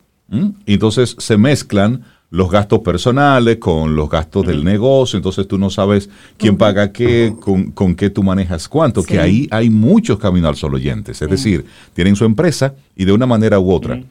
[0.66, 5.70] y entonces se mezclan los gastos personales con los gastos del negocio, entonces tú no
[5.70, 10.50] sabes quién paga qué, con, con, qué tú manejas cuánto, que ahí hay muchos caminos
[10.50, 14.02] al solo oyentes, es decir, tienen su empresa y de una manera u otra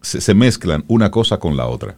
[0.00, 1.96] se, mezclan una cosa con la otra.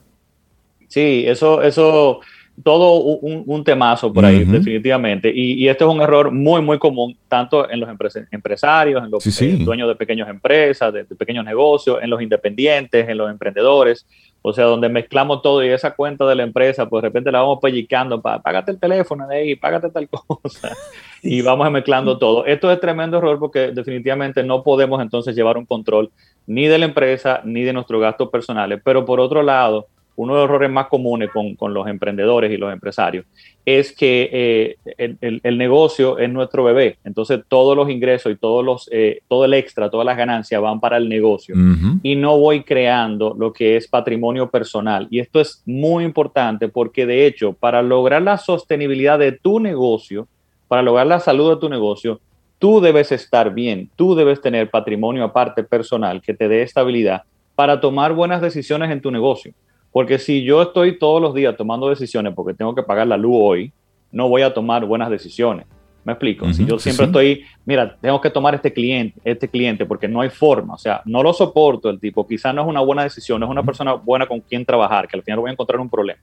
[0.90, 2.20] Sí, eso, eso,
[2.64, 5.30] todo un, temazo por ahí, definitivamente.
[5.32, 7.88] Y, y, este es un error muy, muy común, tanto en los
[8.32, 13.18] empresarios, en los eh, dueños de pequeñas empresas, de, pequeños negocios, en los independientes, en
[13.18, 14.04] los emprendedores.
[14.42, 17.40] O sea, donde mezclamos todo y esa cuenta de la empresa, pues de repente la
[17.40, 20.76] vamos pellicando, para págate el teléfono de ahí, págate tal cosa.
[21.22, 22.46] Y vamos mezclando todo.
[22.46, 26.10] Esto es tremendo error porque definitivamente no podemos entonces llevar un control
[26.48, 28.80] ni de la empresa ni de nuestros gastos personales.
[28.82, 29.86] Pero por otro lado,
[30.20, 33.24] uno de los errores más comunes con, los emprendedores y los empresarios
[33.64, 36.98] es que eh, el, negocio es nuestro bebé.
[37.04, 40.78] Entonces todos los ingresos y todos los, eh, todo el extra, todas las ganancias van
[40.78, 41.54] para el negocio.
[42.02, 45.08] Y no voy creando lo que es patrimonio personal.
[45.10, 50.28] Y esto es muy importante porque de hecho, para lograr la sostenibilidad de tu negocio,
[50.68, 52.20] para lograr la salud de tu negocio,
[52.58, 57.22] tú debes estar bien, tú debes tener patrimonio aparte personal que te dé estabilidad
[57.54, 59.52] para tomar buenas decisiones en tu negocio.
[59.92, 63.36] Porque si yo estoy todos los días tomando decisiones porque tengo que pagar la luz
[63.40, 63.72] hoy,
[64.12, 65.66] no voy a tomar buenas decisiones.
[66.02, 66.50] ¿Me explico?
[66.54, 70.30] si yo siempre estoy, mira, tengo que tomar este cliente, este cliente porque no hay
[70.30, 73.46] forma, o sea, no lo soporto el tipo, quizás no es una buena decisión, no
[73.46, 76.20] es una persona buena con quien trabajar, que al final voy a encontrar un problema,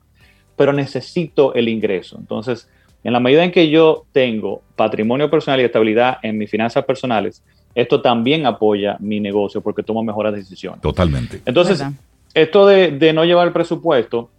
[0.56, 2.16] pero necesito el ingreso.
[2.18, 2.68] Entonces,
[3.04, 7.44] en la medida en que yo tengo patrimonio personal y estabilidad en mis finanzas personales,
[7.72, 10.80] esto también apoya mi negocio porque tomo mejores decisiones.
[10.80, 11.40] Totalmente.
[11.46, 11.84] Entonces,
[12.42, 14.30] esto de, no llevar el presupuesto,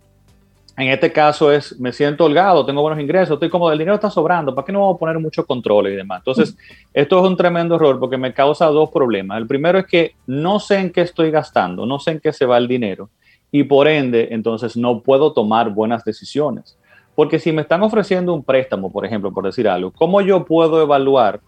[0.78, 4.10] en este caso es, me siento holgado, tengo buenos ingresos, estoy como, el dinero está
[4.10, 6.20] sobrando, ¿para qué no vamos a poner mucho control y demás?
[6.20, 6.56] Entonces,
[6.94, 9.38] esto es un tremendo error porque me causa dos problemas.
[9.38, 12.46] El primero es que no sé en qué estoy gastando, no sé en qué se
[12.46, 13.10] va el dinero
[13.52, 16.78] y por ende, entonces no puedo tomar buenas decisiones.
[17.16, 20.82] Porque si me están ofreciendo un préstamo, por ejemplo, por decir algo, ¿cómo yo puedo
[20.82, 21.42] evaluar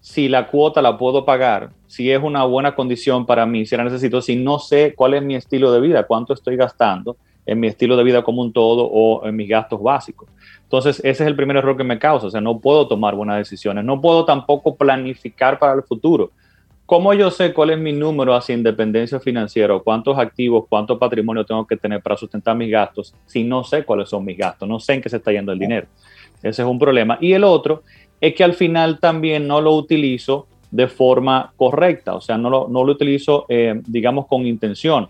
[0.00, 3.84] si la cuota la puedo pagar, si es una buena condición para mí, si la
[3.84, 7.66] necesito, si no sé cuál es mi estilo de vida, cuánto estoy gastando en mi
[7.66, 10.28] estilo de vida como un todo o en mis gastos básicos.
[10.62, 13.38] Entonces, ese es el primer error que me causa, o sea, no puedo tomar buenas
[13.38, 16.30] decisiones, no puedo tampoco planificar para el futuro.
[16.86, 19.78] ¿Cómo yo sé cuál es mi número hacia independencia financiera?
[19.78, 24.08] ¿Cuántos activos, cuánto patrimonio tengo que tener para sustentar mis gastos si no sé cuáles
[24.08, 24.68] son mis gastos?
[24.68, 25.86] No sé en qué se está yendo el dinero.
[26.42, 27.16] Ese es un problema.
[27.20, 27.84] Y el otro
[28.20, 32.68] es que al final también no lo utilizo de forma correcta, o sea, no lo,
[32.68, 35.08] no lo utilizo, eh, digamos, con intención.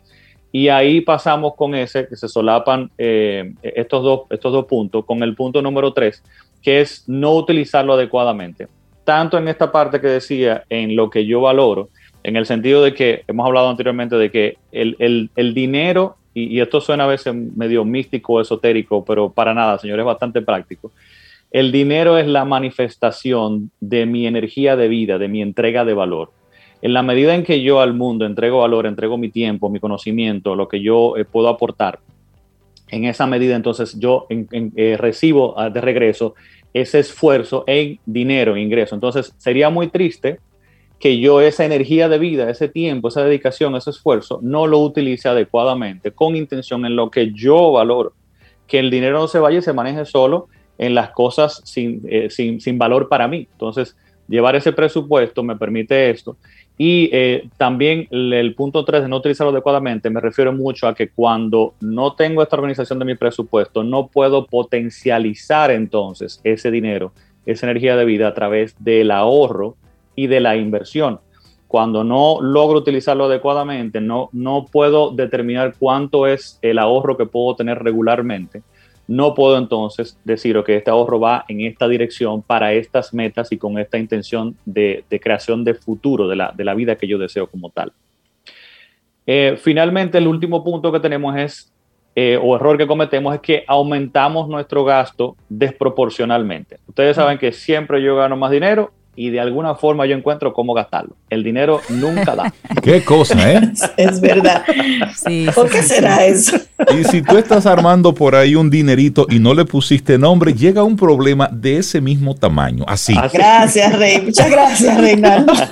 [0.53, 5.23] Y ahí pasamos con ese, que se solapan eh, estos, dos, estos dos puntos, con
[5.23, 6.23] el punto número tres,
[6.63, 8.69] que es no utilizarlo adecuadamente.
[9.05, 11.89] Tanto en esta parte que decía, en lo que yo valoro,
[12.23, 16.61] en el sentido de que hemos hablado anteriormente de que el, el, dinero, y, y,
[16.61, 20.91] esto suena a veces medio místico, esotérico, pero para nada, señores, es bastante práctico
[21.51, 26.31] el dinero es la manifestación de mi energía de vida, de mi entrega de valor.
[26.83, 30.55] En la medida en que yo al mundo entrego valor, entrego mi tiempo, mi conocimiento,
[30.55, 31.99] lo que yo eh, puedo aportar,
[32.89, 36.35] en esa medida entonces yo eh, recibo ah, de regreso
[36.73, 38.95] ese esfuerzo en dinero, ingreso.
[38.95, 40.39] Entonces sería muy triste
[40.99, 45.29] que yo esa energía de vida, ese tiempo, esa dedicación, ese esfuerzo, no lo utilice
[45.29, 48.13] adecuadamente, con intención en lo que yo valoro.
[48.67, 50.49] Que el dinero no se vaya y se maneje solo
[50.81, 53.47] en las cosas eh, sin, sin, valor para mí.
[53.53, 53.95] Entonces,
[54.27, 56.39] llevar ese presupuesto me permite esto.
[56.79, 61.11] Y eh, también el, punto 3 de no utilizarlo adecuadamente, me refiero mucho a que
[61.11, 67.13] cuando no tengo esta organización de mi presupuesto, no puedo potencializar entonces ese dinero,
[67.45, 69.77] esa energía de vida a través del ahorro
[70.17, 71.21] y de la inversión.
[71.69, 77.55] Cuando no logro utilizarlo adecuadamente, no, no puedo determinar cuánto es el ahorro que puedo
[77.55, 78.63] tener regularmente
[79.11, 83.59] no puedo entonces decir, que este ahorro va en esta dirección para estas metas y
[83.59, 87.93] con esta intención de, creación de futuro de la, vida que yo deseo como tal.
[89.27, 91.73] Eh, finalmente, el último punto que tenemos es,
[92.15, 96.79] eh, o error que cometemos, es que aumentamos nuestro gasto desproporcionalmente.
[96.87, 100.73] Ustedes saben que siempre yo gano más dinero y de alguna forma yo encuentro cómo
[100.73, 101.17] gastarlo.
[101.29, 102.53] El dinero nunca da.
[102.83, 103.73] Qué cosa, ¿eh?
[103.97, 104.65] Es verdad.
[105.17, 106.57] Sí, ¿Por qué será eso?
[106.99, 110.83] Y si tú estás armando por ahí un dinerito y no le pusiste nombre, llega
[110.83, 112.85] un problema de ese mismo tamaño.
[112.87, 113.15] Así.
[113.33, 114.23] Gracias, Rey.
[114.23, 115.53] Muchas gracias, Reinaldo.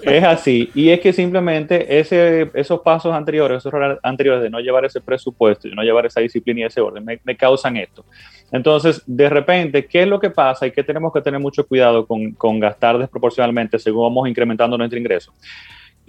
[0.01, 0.69] Es así.
[0.73, 5.67] Y es que simplemente ese, esos pasos anteriores, esos anteriores de no llevar ese presupuesto,
[5.67, 8.05] de no llevar esa disciplina y ese orden, me, me causan esto.
[8.51, 12.05] Entonces, de repente, ¿qué es lo que pasa y qué tenemos que tener mucho cuidado
[12.05, 15.33] con, con gastar desproporcionalmente según vamos incrementando nuestro ingreso?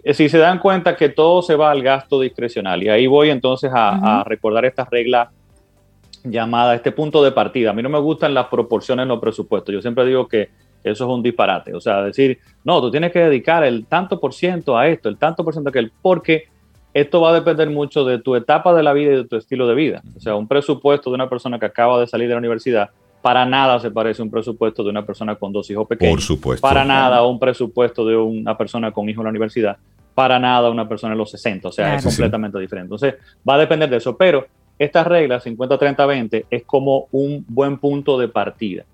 [0.05, 3.31] Eh, si se dan cuenta que todo se va al gasto discrecional, y ahí voy
[3.31, 5.31] entonces a, recordar esta regla
[6.23, 7.71] llamada, este punto de partida.
[7.71, 9.75] A mí no me gustan las proporciones en los presupuestos.
[9.75, 10.51] Yo siempre digo que
[10.83, 11.75] eso es un disparate.
[11.75, 15.17] O sea, decir, no, tú tienes que dedicar el tanto por ciento a esto, el
[15.17, 16.45] tanto por ciento a aquel, porque
[16.93, 19.67] esto va a depender mucho de tu etapa de la vida y de tu estilo
[19.67, 20.03] de vida.
[20.17, 22.91] O sea, un presupuesto de una persona que acaba de salir de la universidad
[23.25, 26.13] para nada se parece a un presupuesto de una persona con dos hijos pequeños.
[26.13, 26.61] Por supuesto.
[26.61, 29.79] Para nada a un presupuesto de una persona con hijos en la universidad.
[30.15, 31.69] Para nada una persona en los 60.
[31.69, 32.87] O sea, es completamente diferente.
[32.87, 33.15] Entonces,
[33.49, 34.17] va a depender de eso.
[34.17, 34.47] Pero
[34.79, 38.85] esta regla 50-30-20 es como un buen punto de partida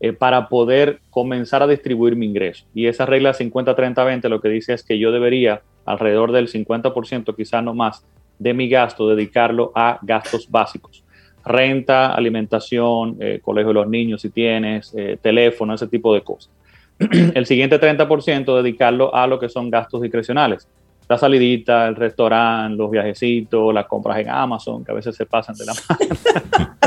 [0.00, 2.66] eh, para poder comenzar a distribuir mi ingreso.
[2.74, 7.62] Y esa regla 50-30-20 lo que dice es que yo debería alrededor del 50%, quizás
[7.62, 8.04] no más,
[8.38, 11.04] de mi gasto, dedicarlo a gastos básicos.
[11.44, 16.50] Renta, alimentación, eh, colegio de los niños si tienes, eh, teléfono, ese tipo de cosas.
[17.34, 20.68] el siguiente 30% dedicarlo a lo que son gastos discrecionales.
[21.08, 25.54] La salidita, el restaurante, los viajecitos, las compras en Amazon, que a veces se pasan
[25.56, 26.74] de la mano.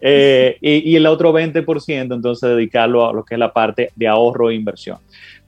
[0.00, 4.06] Eh, y, y, el otro 20% entonces dedicarlo a lo que es la parte de
[4.06, 4.98] ahorro e inversión.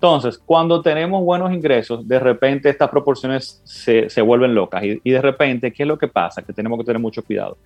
[0.00, 5.10] Entonces, cuando tenemos buenos ingresos, de repente estas proporciones se, se vuelven locas y, y,
[5.10, 6.40] de repente, ¿qué es lo que pasa?
[6.40, 7.58] Que tenemos que tener mucho cuidado,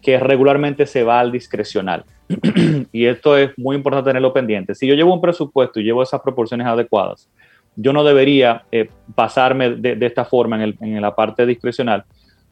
[0.00, 2.04] que regularmente se va al discrecional.
[2.92, 4.76] y esto es muy importante tenerlo pendiente.
[4.76, 7.28] Si yo llevo un presupuesto y llevo esas proporciones adecuadas,
[7.74, 12.04] yo no debería eh, pasarme de, de, esta forma en, el, en, la parte discrecional,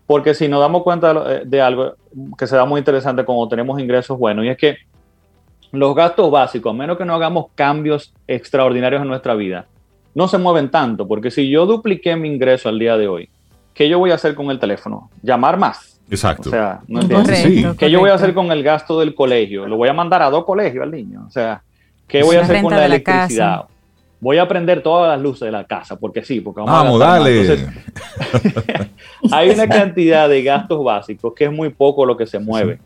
[0.05, 1.95] porque si nos damos cuenta de, eh, de algo
[2.37, 4.79] que se da muy interesante cuando tenemos ingresos buenos, y es que
[5.73, 9.67] los gastos básicos, a menos que no hagamos cambios extraordinarios en nuestra vida,
[10.15, 13.29] no se mueven tanto, porque si yo dupliqué mi ingreso al día de hoy,
[13.75, 15.11] ¿qué yo voy a hacer con el teléfono?
[15.23, 16.01] Llamar más.
[16.11, 16.49] Exacto.
[16.49, 19.67] O sea, ¿no correcto, ¿qué yo voy a hacer con el gasto del colegio?
[19.67, 21.25] Lo voy a mandar a dos colegios al niño.
[21.27, 21.63] O sea,
[22.07, 23.61] ¿qué voy a hacer con la, la electricidad?
[23.61, 23.78] Casa
[24.21, 27.07] voy a prender todas las luces de la casa, porque sí, porque vamos, vamos a
[27.07, 27.41] dale.
[27.41, 27.69] Entonces,
[29.33, 32.81] hay una cantidad de gastos básicos que es muy poco lo que se mueve.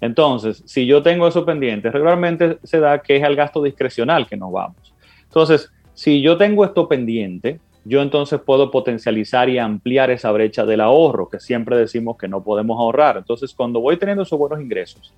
[0.00, 4.36] Entonces, si yo tengo eso pendiente, regularmente se da que es el gasto discrecional que
[4.36, 4.94] nos vamos.
[5.24, 10.80] Entonces, si yo tengo esto pendiente, yo entonces puedo potencializar y ampliar esa brecha del
[10.80, 13.18] ahorro, que siempre decimos que no podemos ahorrar.
[13.18, 15.12] Entonces, cuando voy teniendo esos buenos ingresos,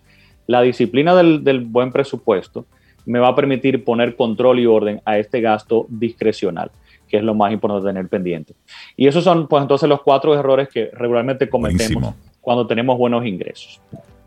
[0.47, 2.67] la disciplina del, del buen presupuesto,
[3.07, 6.71] me va a permitir poner control y orden a este gasto discrecional,
[7.09, 8.55] que es lo más importante tener pendiente.
[8.97, 12.17] Y esos son, pues entonces, los cuatro errores que regularmente cometemos Buenísimo.
[12.41, 13.81] cuando tenemos buenos ingresos.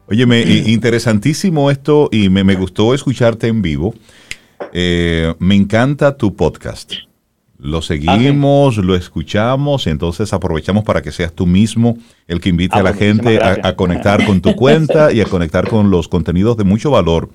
[0.07, 3.93] Oye, me, interesantísimo esto y me, me, gustó escucharte en vivo.
[4.71, 6.93] Eh, me encanta tu podcast.
[7.57, 11.97] Lo seguimos, lo escuchamos, entonces aprovechamos para que seas tú mismo
[12.27, 15.25] el que invite ah, a la gente a, a, conectar con tu cuenta y a
[15.25, 17.29] conectar con los contenidos de mucho valor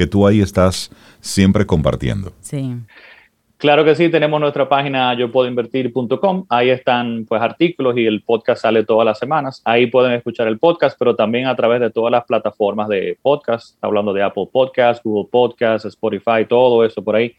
[0.00, 0.90] que tú ahí estás
[1.20, 2.32] siempre compartiendo.
[2.40, 2.74] Sí.
[3.58, 8.22] Claro que sí, tenemos nuestra página yo puedo invertir.com, ahí están pues artículos y el
[8.22, 11.90] podcast sale todas las semanas, ahí pueden escuchar el podcast, pero también a través de
[11.90, 17.16] todas las plataformas de podcast, hablando de Apple Podcast, Google Podcast, Spotify, todo eso por
[17.16, 17.34] ahí,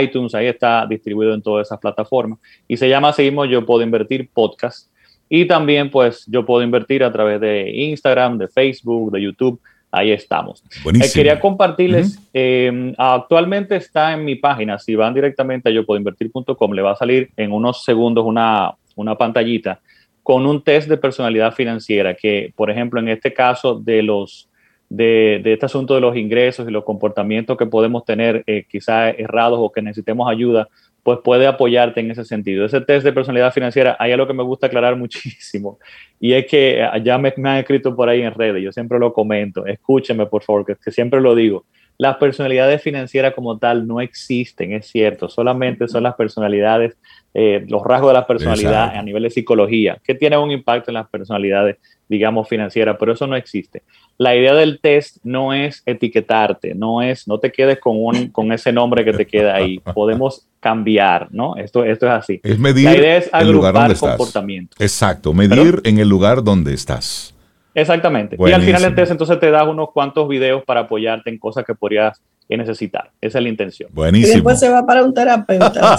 [0.00, 2.38] iTunes, ahí está distribuido en todas esas plataformas.
[2.68, 4.88] Y se llama seguimos yo puedo invertir podcast.
[5.28, 9.60] Y también pues yo puedo invertir a través de Instagram, de Facebook, de YouTube,
[9.94, 10.62] ahí estamos.
[10.84, 12.28] Eh, quería compartirles, uh -huh.
[12.34, 16.92] eh, actualmente está en mi página, si van directamente a yo puedo invertir.com, le va
[16.92, 19.80] a salir en unos segundos una, una pantallita
[20.22, 24.48] con un test de personalidad financiera que, por ejemplo, en este caso de los
[24.88, 29.10] de, de este asunto de los ingresos y los comportamientos que podemos tener eh, quizá
[29.10, 30.68] errados o que necesitemos ayuda,
[31.04, 32.64] pues puede apoyarte en ese sentido.
[32.64, 35.78] Ese test de personalidad financiera, hay algo que me gusta aclarar muchísimo,
[36.18, 38.98] y es que ah, ya me, me han escrito por ahí en redes, yo siempre
[38.98, 41.64] lo comento, escúcheme por favor, que, que siempre lo digo,
[41.98, 46.96] las personalidades financieras como tal no existen, es cierto, solamente son las personalidades,
[47.32, 48.98] eh, los rasgos de la personalidad Exacto.
[48.98, 51.76] a nivel de psicología, que tienen un impacto en las personalidades,
[52.08, 53.82] digamos, financieras, pero eso no existe.
[54.18, 58.52] La idea del test no es etiquetarte, no es, no te quedes con, un, con
[58.52, 61.56] ese nombre que te queda ahí, podemos cambiar, ¿no?
[61.56, 62.40] Esto, esto es así.
[62.42, 64.80] Es medir la idea es el lugar donde comportamientos.
[64.80, 65.80] Exacto, medir ¿Pero?
[65.84, 67.33] en el lugar donde estás.
[67.74, 68.36] Exactamente.
[68.38, 71.74] Y al final entonces, entonces te das unos cuantos videos para apoyarte en cosas que
[71.74, 72.20] podrías
[72.56, 73.10] necesitar.
[73.20, 73.90] Esa es la intención.
[73.92, 74.30] Buenísimo.
[74.30, 75.94] Y después se va para un terapeuta.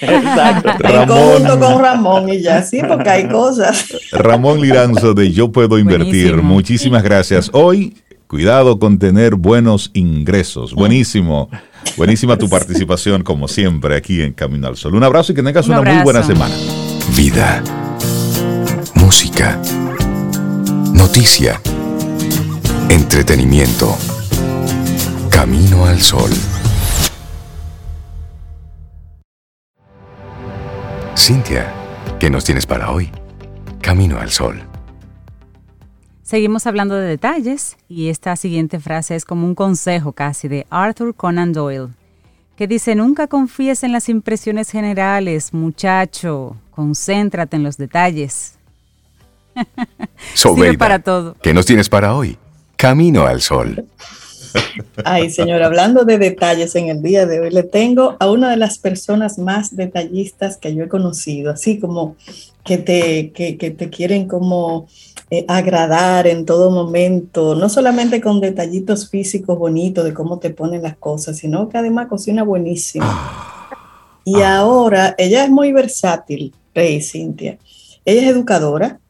[0.00, 0.70] Exacto.
[0.78, 3.88] Ramón, con Ramón y ya, sí, porque hay cosas.
[4.12, 6.42] Ramón Liranzo de Yo Puedo Invertir.
[6.42, 7.50] Muchísimas gracias.
[7.52, 10.74] Hoy, cuidado con tener buenos ingresos.
[10.74, 11.48] Buenísimo.
[11.96, 14.94] Buenísima tu participación, como siempre, aquí en Camino al Sol.
[14.94, 16.54] Un abrazo y que tengas una muy buena semana.
[17.16, 17.62] Vida.
[18.94, 19.60] Música
[20.92, 21.60] Noticia.
[22.90, 23.96] Entretenimiento.
[25.30, 26.30] Camino al sol.
[31.16, 31.72] Cintia,
[32.20, 33.10] ¿qué nos tienes para hoy?
[33.80, 34.62] Camino al sol.
[36.22, 41.14] Seguimos hablando de detalles y esta siguiente frase es como un consejo casi de Arthur
[41.14, 41.88] Conan Doyle,
[42.56, 48.58] que dice, nunca confíes en las impresiones generales, muchacho, concéntrate en los detalles.
[50.34, 51.36] Sobeida, para todo.
[51.42, 52.36] ¿Qué nos tienes para hoy?
[52.76, 53.86] Camino al sol.
[55.04, 58.56] Ay, señor, hablando de detalles en el día de hoy, le tengo a una de
[58.56, 62.16] las personas más detallistas que yo he conocido, así como
[62.64, 64.86] que te, que, te quieren como
[65.30, 70.82] eh, agradar en todo momento, no solamente con detallitos físicos bonitos de cómo te ponen
[70.82, 73.06] las cosas, sino que además cocina buenísimo.
[73.08, 73.70] Ah.
[74.24, 77.58] y ahora ella es muy versátil, Rey Cintia.
[78.04, 79.00] Ella es educadora,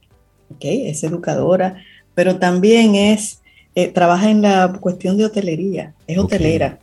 [0.61, 1.77] es educadora,
[2.15, 3.41] pero también es,
[3.75, 6.79] eh, trabaja en la cuestión de hotelería, es hotelera.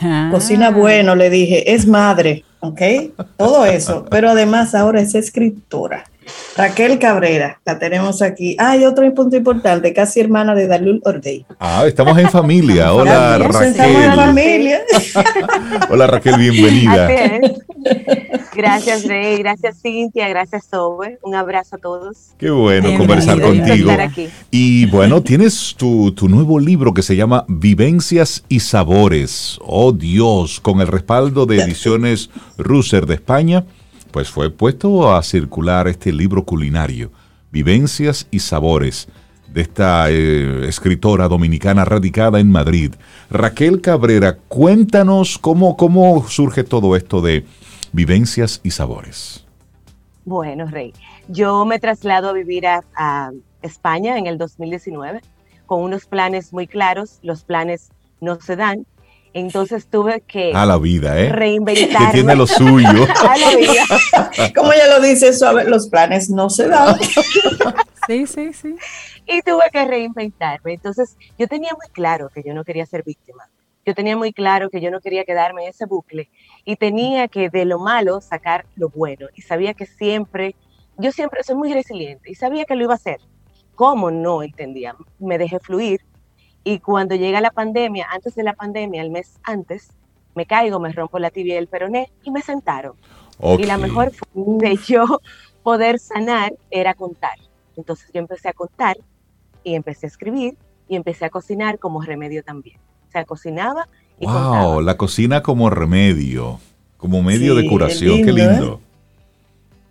[0.00, 0.28] Ah.
[0.30, 2.80] Cocina bueno, le dije, es madre, ¿ok?
[3.36, 6.04] Todo eso, pero además ahora es escritora.
[6.56, 8.56] Raquel Cabrera, la tenemos aquí.
[8.58, 11.46] Ah, y otro punto importante, casi hermana de Dalul Ordey.
[11.58, 12.92] Ah, estamos en familia.
[12.94, 13.68] Hola, Raquel.
[13.68, 14.80] Estamos en familia.
[15.90, 17.08] Hola, Raquel, bienvenida.
[18.54, 19.38] Gracias, Rey.
[19.38, 20.28] Gracias, Cintia.
[20.28, 21.18] Gracias, Sobe.
[21.22, 22.32] Un abrazo a todos.
[22.38, 23.90] Qué bueno conversar contigo.
[24.50, 29.58] Y bueno, tienes tu, tu nuevo libro que se llama Vivencias y Sabores.
[29.62, 33.64] Oh, Dios, con el respaldo de Ediciones Russer de España
[34.12, 37.10] pues fue puesto a circular este libro culinario,
[37.50, 39.08] Vivencias y Sabores,
[39.48, 42.94] de esta eh, escritora dominicana radicada en Madrid.
[43.30, 47.44] Raquel Cabrera, cuéntanos cómo, cómo surge todo esto de
[47.92, 49.44] Vivencias y Sabores.
[50.24, 50.92] Bueno, Rey,
[51.28, 53.32] yo me traslado a vivir a, a
[53.62, 55.20] España en el 2019
[55.66, 57.90] con unos planes muy claros, los planes
[58.20, 58.86] no se dan,
[59.34, 61.30] entonces tuve que a la vida, ¿eh?
[61.30, 62.06] reinventarme.
[62.06, 63.06] Que tiene lo suyo.
[63.24, 64.52] a la vida.
[64.54, 66.96] Como ella lo dice, suave, los planes no se dan.
[68.06, 68.74] sí, sí, sí.
[69.26, 70.74] Y tuve que reinventarme.
[70.74, 73.48] Entonces, yo tenía muy claro que yo no quería ser víctima.
[73.84, 76.28] Yo tenía muy claro que yo no quería quedarme en ese bucle
[76.64, 79.26] y tenía que de lo malo sacar lo bueno.
[79.34, 80.54] Y sabía que siempre,
[80.98, 83.18] yo siempre soy muy resiliente y sabía que lo iba a hacer.
[83.74, 84.94] ¿Cómo no entendía?
[85.18, 86.02] Me dejé fluir
[86.64, 89.92] y cuando llega la pandemia, antes de la pandemia, el mes antes,
[90.34, 92.94] me caigo, me rompo la tibia y el peroné y me sentaron.
[93.58, 95.04] Y la mejor forma de yo
[95.62, 97.38] poder sanar era contar.
[97.76, 98.96] Entonces yo empecé a contar
[99.64, 100.56] y empecé a escribir
[100.88, 102.78] y empecé a cocinar como remedio también.
[103.08, 103.88] O sea, cocinaba
[104.18, 106.60] y wow, la cocina como remedio,
[106.96, 108.80] como medio de curación, qué lindo.
[108.80, 108.86] ¿eh?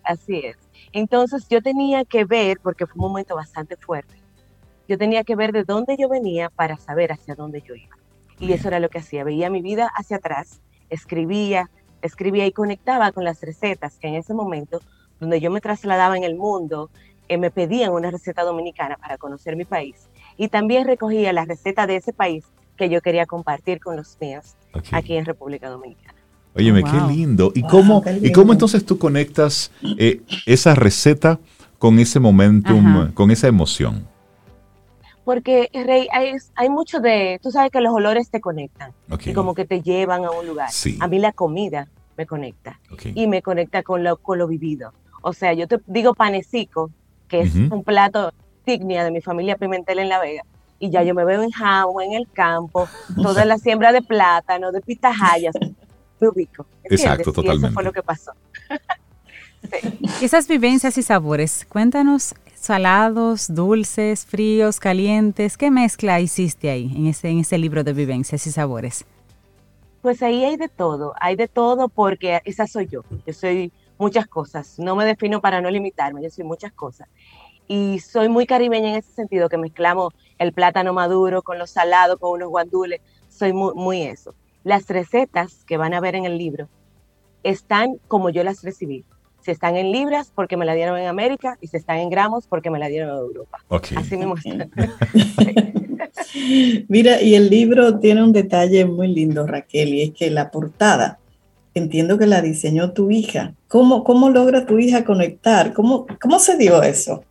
[0.03, 0.57] Así es.
[0.93, 4.15] Entonces yo tenía que ver, porque fue un momento bastante fuerte,
[4.87, 7.95] yo tenía que ver de dónde yo venía para saber hacia dónde yo iba.
[8.39, 9.23] Y eso era lo que hacía.
[9.23, 11.69] Veía mi vida hacia atrás, escribía,
[12.01, 14.81] escribía y conectaba con las recetas que en ese momento,
[15.19, 16.89] donde yo me trasladaba en el mundo,
[17.29, 20.09] eh, me pedían una receta dominicana para conocer mi país.
[20.37, 24.55] Y también recogía la receta de ese país que yo quería compartir con los míos
[24.91, 26.15] aquí en República Dominicana.
[26.55, 27.51] Óyeme, qué lindo.
[27.55, 31.39] ¿Y, cómo, ¿Y cómo entonces tú conectas eh, esa receta
[31.77, 34.05] con ese momentum, con esa emoción?
[35.23, 38.93] Porque Rey, hay, hay, mucho de, tú sabes que los olores te conectan
[39.25, 40.69] y como que te llevan a un lugar.
[40.99, 41.87] A mí la comida
[42.17, 44.93] me conecta y me conecta con lo, con lo vivido.
[45.21, 46.89] O sea, yo te digo panecico,
[47.27, 48.33] que es un plato
[48.65, 50.43] dignia de mi familia Pimentel en La Vega,
[50.79, 52.87] y ya yo me veo en Jamo, en el campo,
[53.21, 55.55] toda la siembra de plátano, de pitahayas,
[56.19, 56.65] me ubico.
[56.83, 57.67] Exacto, totalmente.
[57.67, 58.31] eso fue lo que pasó.
[60.21, 65.57] Esas vivencias y sabores, cuéntanos salados, dulces, fríos, calientes.
[65.57, 69.03] ¿Qué mezcla hiciste ahí en ese, libro de vivencias y sabores?
[70.03, 73.01] Pues ahí hay de todo, hay de todo porque esa soy yo.
[73.25, 74.77] Yo soy muchas cosas.
[74.77, 77.09] No me defino para no limitarme, yo soy muchas cosas.
[77.67, 82.19] Y soy muy caribeña en ese sentido, que mezclamos el plátano maduro con los salados,
[82.19, 83.01] con unos guandules.
[83.27, 84.35] Soy muy, muy eso.
[84.63, 86.69] Las recetas que van a ver en el libro
[87.41, 89.03] están como yo las recibí.
[89.41, 92.47] Si están en libras, porque me la dieron en América, y si están en gramos,
[92.47, 93.59] porque me la dieron en Europa.
[93.95, 94.35] Así mismo
[96.87, 101.19] Mira, y el libro tiene un detalle muy lindo, Raquel, y es que la portada,
[101.73, 103.53] entiendo que la diseñó tu hija.
[103.67, 105.73] ¿Cómo, cómo logra tu hija conectar?
[105.73, 107.23] ¿Cómo, ¿Cómo se dio eso?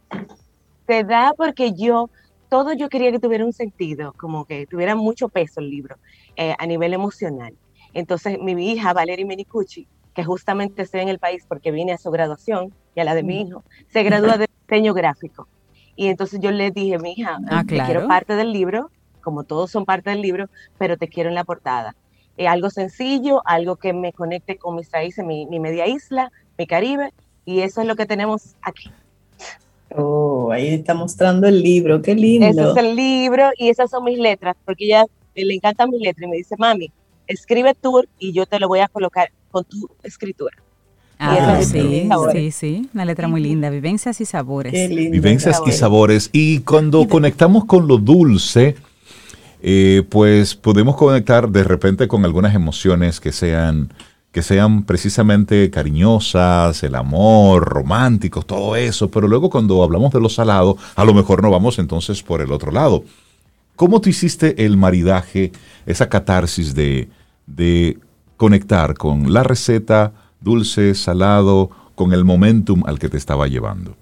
[0.87, 2.11] Se da porque yo,
[2.49, 5.97] todo yo quería que tuviera un sentido, como que tuviera mucho peso el libro
[6.37, 7.55] eh, a nivel emocional.
[7.93, 12.11] Entonces, mi hija, Valeria Menicucci, que justamente estoy en el país porque vine a su
[12.11, 15.49] graduación y a la de mi hijo, se gradúa de diseño gráfico.
[15.97, 19.71] Y entonces yo le dije, mi hija, ah, te quiero parte del libro, como todos
[19.71, 21.95] son parte del libro, pero te quiero en la portada.
[22.37, 27.13] Eh, algo sencillo, algo que me conecte con mis raíces, mi, media isla, mi Caribe,
[27.45, 28.91] y eso es lo que tenemos aquí.
[29.95, 32.47] Oh, ahí está mostrando el libro, qué lindo.
[32.47, 35.05] Ese es el libro y esas son mis letras, porque ella
[35.35, 36.91] le encantan mis letras y me dice, mami,
[37.27, 40.57] escribe tú y yo te lo voy a colocar con tu escritura.
[41.23, 44.73] Ah, sí, sí, sí, una letra muy linda, vivencias y sabores.
[44.89, 46.31] Vivencias y sabores.
[46.33, 48.75] Y cuando conectamos con lo dulce,
[49.61, 53.93] eh, pues podemos conectar de repente con algunas emociones que sean,
[54.33, 60.31] que sean precisamente cariñosas, el amor, románticos, todo eso, pero luego cuando hablamos de lo
[60.31, 63.05] salado, a lo mejor no vamos entonces por el otro lado.
[63.77, 65.53] ¿Cómo tú hiciste el maridaje,
[65.85, 67.11] esa catarsis de,
[67.47, 67.99] de
[68.41, 73.95] conectar con la receta dulce, salado, con el momentum al que te estaba llevando?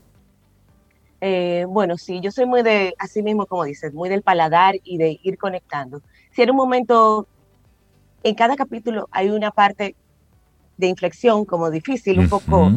[1.21, 4.97] Eh, bueno, sí, yo soy muy de, así mismo como dices, muy del paladar y
[4.97, 6.03] de ir conectando.
[6.31, 7.27] Si en un momento,
[8.23, 9.97] en cada capítulo hay una parte
[10.77, 12.71] de inflexión como difícil, un poco,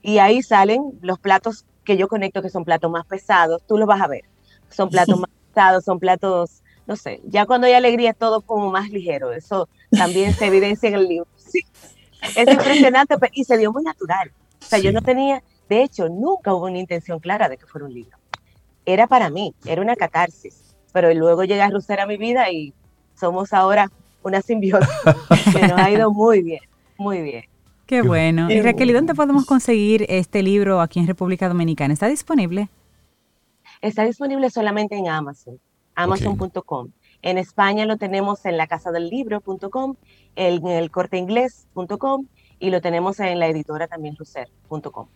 [0.00, 3.88] y ahí salen los platos que yo conecto que son platos más pesados, tú los
[3.88, 4.22] vas a ver.
[4.70, 8.70] Son platos más pesados, son platos, no sé, ya cuando hay alegría es todo como
[8.70, 11.28] más ligero, eso también se evidencia en el libro.
[11.48, 11.64] Sí.
[12.36, 14.32] Es impresionante y se dio muy natural.
[14.60, 17.86] O sea, yo no tenía, de hecho, nunca hubo una intención clara de que fuera
[17.86, 18.18] un libro.
[18.84, 20.74] Era para mí, era una catarsis.
[20.92, 22.74] Pero luego llega Rusera a mi vida y
[23.14, 23.90] somos ahora
[24.22, 24.88] una simbiosis
[25.54, 26.60] que nos ha ido muy bien,
[26.98, 27.44] muy bien.
[27.86, 28.50] Qué bueno.
[28.50, 31.94] Y Raquel, ¿y dónde podemos conseguir este libro aquí en República Dominicana?
[31.94, 32.68] ¿Está disponible?
[33.80, 35.58] Está disponible solamente en Amazon,
[35.98, 36.88] amazon.com.
[37.22, 39.96] En España lo tenemos en la casa del libro.com,
[40.36, 42.26] en el corteinglés.com
[42.60, 45.06] y lo tenemos en la editora también ruser.com.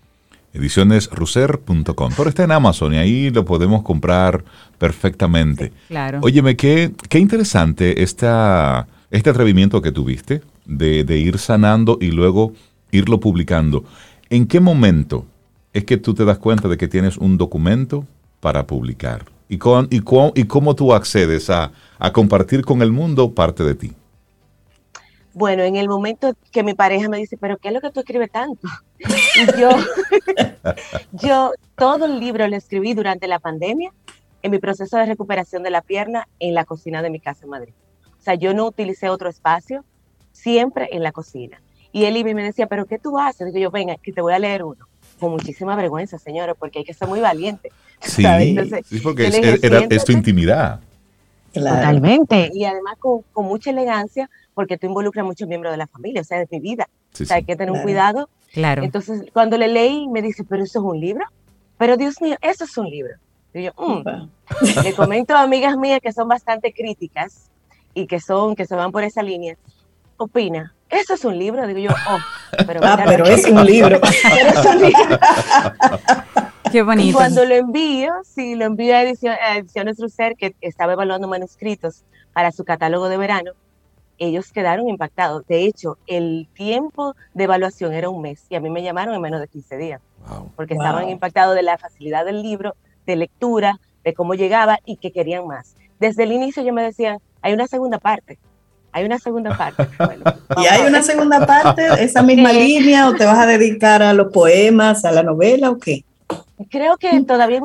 [0.53, 2.13] Edicionesruser.com.
[2.17, 4.45] Pero está en Amazon y ahí lo podemos comprar
[4.79, 5.73] perfectamente.
[5.89, 6.21] claro.
[6.23, 12.53] Óyeme, qué, qué interesante esta, este atrevimiento que tuviste de, de ir sanando y luego
[12.91, 13.85] irlo publicando.
[14.29, 15.25] ¿En qué momento
[15.73, 18.07] es que tú te das cuenta de que tienes un documento
[18.41, 19.32] para publicar?
[19.49, 19.99] ¿Y, con, y,
[20.35, 23.93] y cómo tú accedes a, a compartir con el mundo parte de ti?
[25.35, 28.01] Bueno, en el momento que mi pareja me dice, pero ¿qué es lo que tú
[28.01, 28.69] escribes tanto?
[29.35, 29.71] Y yo,
[31.13, 33.91] yo todo el libro lo escribí durante la pandemia,
[34.43, 37.51] en mi proceso de recuperación de la pierna, en la cocina de mi casa en
[37.51, 37.73] Madrid.
[38.19, 39.85] O sea, yo no utilicé otro espacio,
[40.33, 41.63] siempre en la cocina.
[41.93, 43.47] Y él y me decía, pero ¿qué tú haces?
[43.47, 44.87] Digo yo, venga, que te voy a leer uno.
[45.19, 47.71] Con muchísima vergüenza, señora, porque hay que ser muy valiente.
[48.89, 49.29] Sí, porque
[49.91, 50.81] es tu intimidad.
[51.53, 52.51] Totalmente.
[52.53, 56.25] Y además con, mucha elegancia, porque tú involucras a muchos miembros de la familia, o
[56.25, 56.89] sea, es mi vida.
[57.13, 58.29] o sea, hay que tener un cuidado.
[58.53, 58.83] Claro.
[58.83, 61.25] Entonces, cuando le leí, me dice, pero eso es un libro.
[61.79, 63.15] Pero Dios mío, eso es un libro.
[63.55, 64.83] Y yo, mm".
[64.83, 67.51] le comento a amigas mías que son bastante críticas
[67.95, 69.57] y que son, que se van por esa línea.
[70.17, 71.67] Opina, eso es un libro.
[71.67, 72.19] Digo yo, oh,
[72.67, 74.01] pero, ah, pero es un libro.
[74.01, 75.19] pero es un libro.
[76.73, 77.11] Qué bonito.
[77.11, 81.29] Y cuando lo envío, sí, lo envío a, edición, a Ediciones Lucer, que estaba evaluando
[81.29, 83.53] manuscritos para su catálogo de verano,
[84.19, 85.47] ellos quedaron impactados.
[85.47, 89.21] De hecho, el tiempo de evaluación era un mes y a mí me llamaron en
[89.21, 90.01] menos de 15 días,
[90.57, 92.75] porque estaban impactados de la facilidad del libro,
[93.07, 95.75] de lectura, de cómo llegaba y que querían más.
[96.01, 98.39] Desde el inicio yo me decían, hay una segunda parte,
[98.93, 99.87] hay una segunda parte.
[100.57, 104.33] ¿Y hay una segunda parte, esa misma línea, o te vas a dedicar a los
[104.33, 106.05] poemas, a la novela o qué?
[106.71, 107.61] Creo que todavía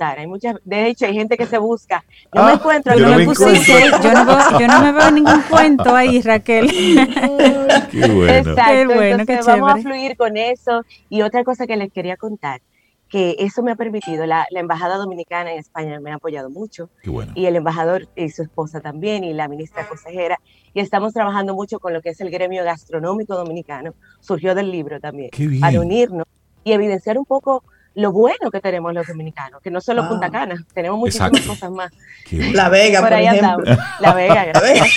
[0.00, 2.04] hay muchas, de hecho hay gente que se busca.
[2.34, 5.94] Yo me ah, encuentro, yo, no me yo, no yo no me veo ningún cuento
[5.94, 6.68] ahí, Raquel.
[7.90, 8.32] qué bueno.
[8.32, 10.84] Exacto, bueno, entonces vamos a fluir con eso.
[11.08, 12.60] Y otra cosa que les quería contar,
[13.08, 16.90] que eso me ha permitido, la, Embajada Dominicana en España me ha apoyado mucho,
[17.34, 20.38] y el embajador y su esposa también, y la ministra consejera,
[20.74, 25.00] y estamos trabajando mucho con lo que es el gremio gastronómico dominicano, surgió del libro
[25.00, 26.26] también, para unirnos
[26.64, 27.64] y evidenciar un poco
[27.98, 30.30] lo bueno que tenemos los dominicanos, que no solo Punta ah.
[30.30, 31.92] Cana, tenemos muchísimas cosas más.
[32.30, 33.74] La Vega, por, ejemplo.
[34.00, 34.88] La Vega, gracias.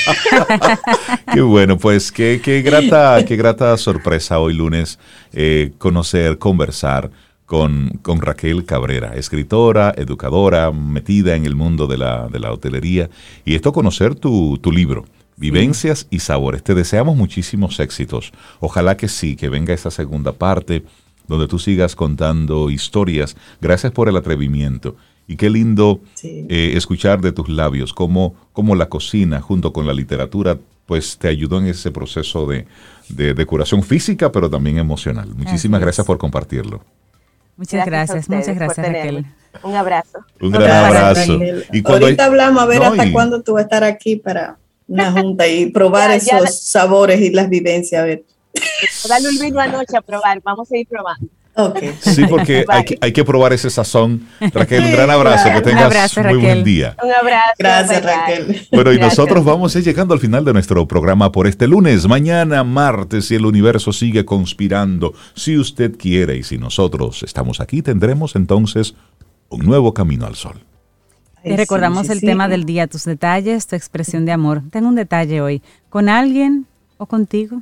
[1.33, 4.99] qué bueno, pues qué, qué, grata, qué grata sorpresa hoy lunes
[5.33, 7.09] eh, conocer, conversar
[7.47, 13.09] con, con, Raquel Cabrera, escritora, educadora, metida en el mundo de la, de la hotelería.
[13.43, 15.05] Y esto conocer tu, tu libro.
[15.37, 16.61] Vivencias y sabores.
[16.61, 18.31] Te deseamos muchísimos éxitos.
[18.59, 20.83] Ojalá que sí, que venga esa segunda parte
[21.27, 23.35] donde tú sigas contando historias.
[23.61, 24.95] Gracias por el atrevimiento.
[25.27, 29.93] Y qué lindo eh, escuchar de tus labios cómo, cómo, la cocina junto con la
[29.93, 32.65] literatura pues te ayudó en ese proceso de,
[33.07, 35.29] de, curación física, pero también emocional.
[35.33, 36.83] Muchísimas gracias por compartirlo.
[37.55, 39.25] Muchas gracias, muchas gracias Raquel.
[39.63, 40.19] Un abrazo.
[40.41, 41.39] Un gran abrazo.
[41.71, 44.57] Y Ahorita hablamos a ver hasta cuándo tú vas a estar aquí para
[44.87, 48.01] una junta y probar esos sabores y las vivencias.
[48.01, 48.23] A ver.
[49.07, 51.27] Dale un vino anoche a probar, vamos a ir probando.
[51.53, 51.93] Okay.
[51.99, 54.27] Sí, porque hay que, hay que, probar ese sazón.
[54.53, 56.95] Raquel, un gran abrazo, que tengas muy buen día.
[57.03, 57.53] Un abrazo.
[57.59, 58.67] Gracias, Raquel.
[58.71, 62.07] Bueno, y nosotros vamos a ir llegando al final de nuestro programa por este lunes.
[62.07, 67.81] Mañana, martes, si el universo sigue conspirando, si usted quiere y si nosotros estamos aquí,
[67.81, 68.95] tendremos entonces
[69.49, 70.63] un nuevo camino al sol.
[71.43, 74.61] Te recordamos el tema del día, tus detalles, tu expresión de amor.
[74.71, 75.61] Tengo un detalle hoy.
[75.89, 76.67] ¿Con alguien
[76.97, 77.61] o contigo?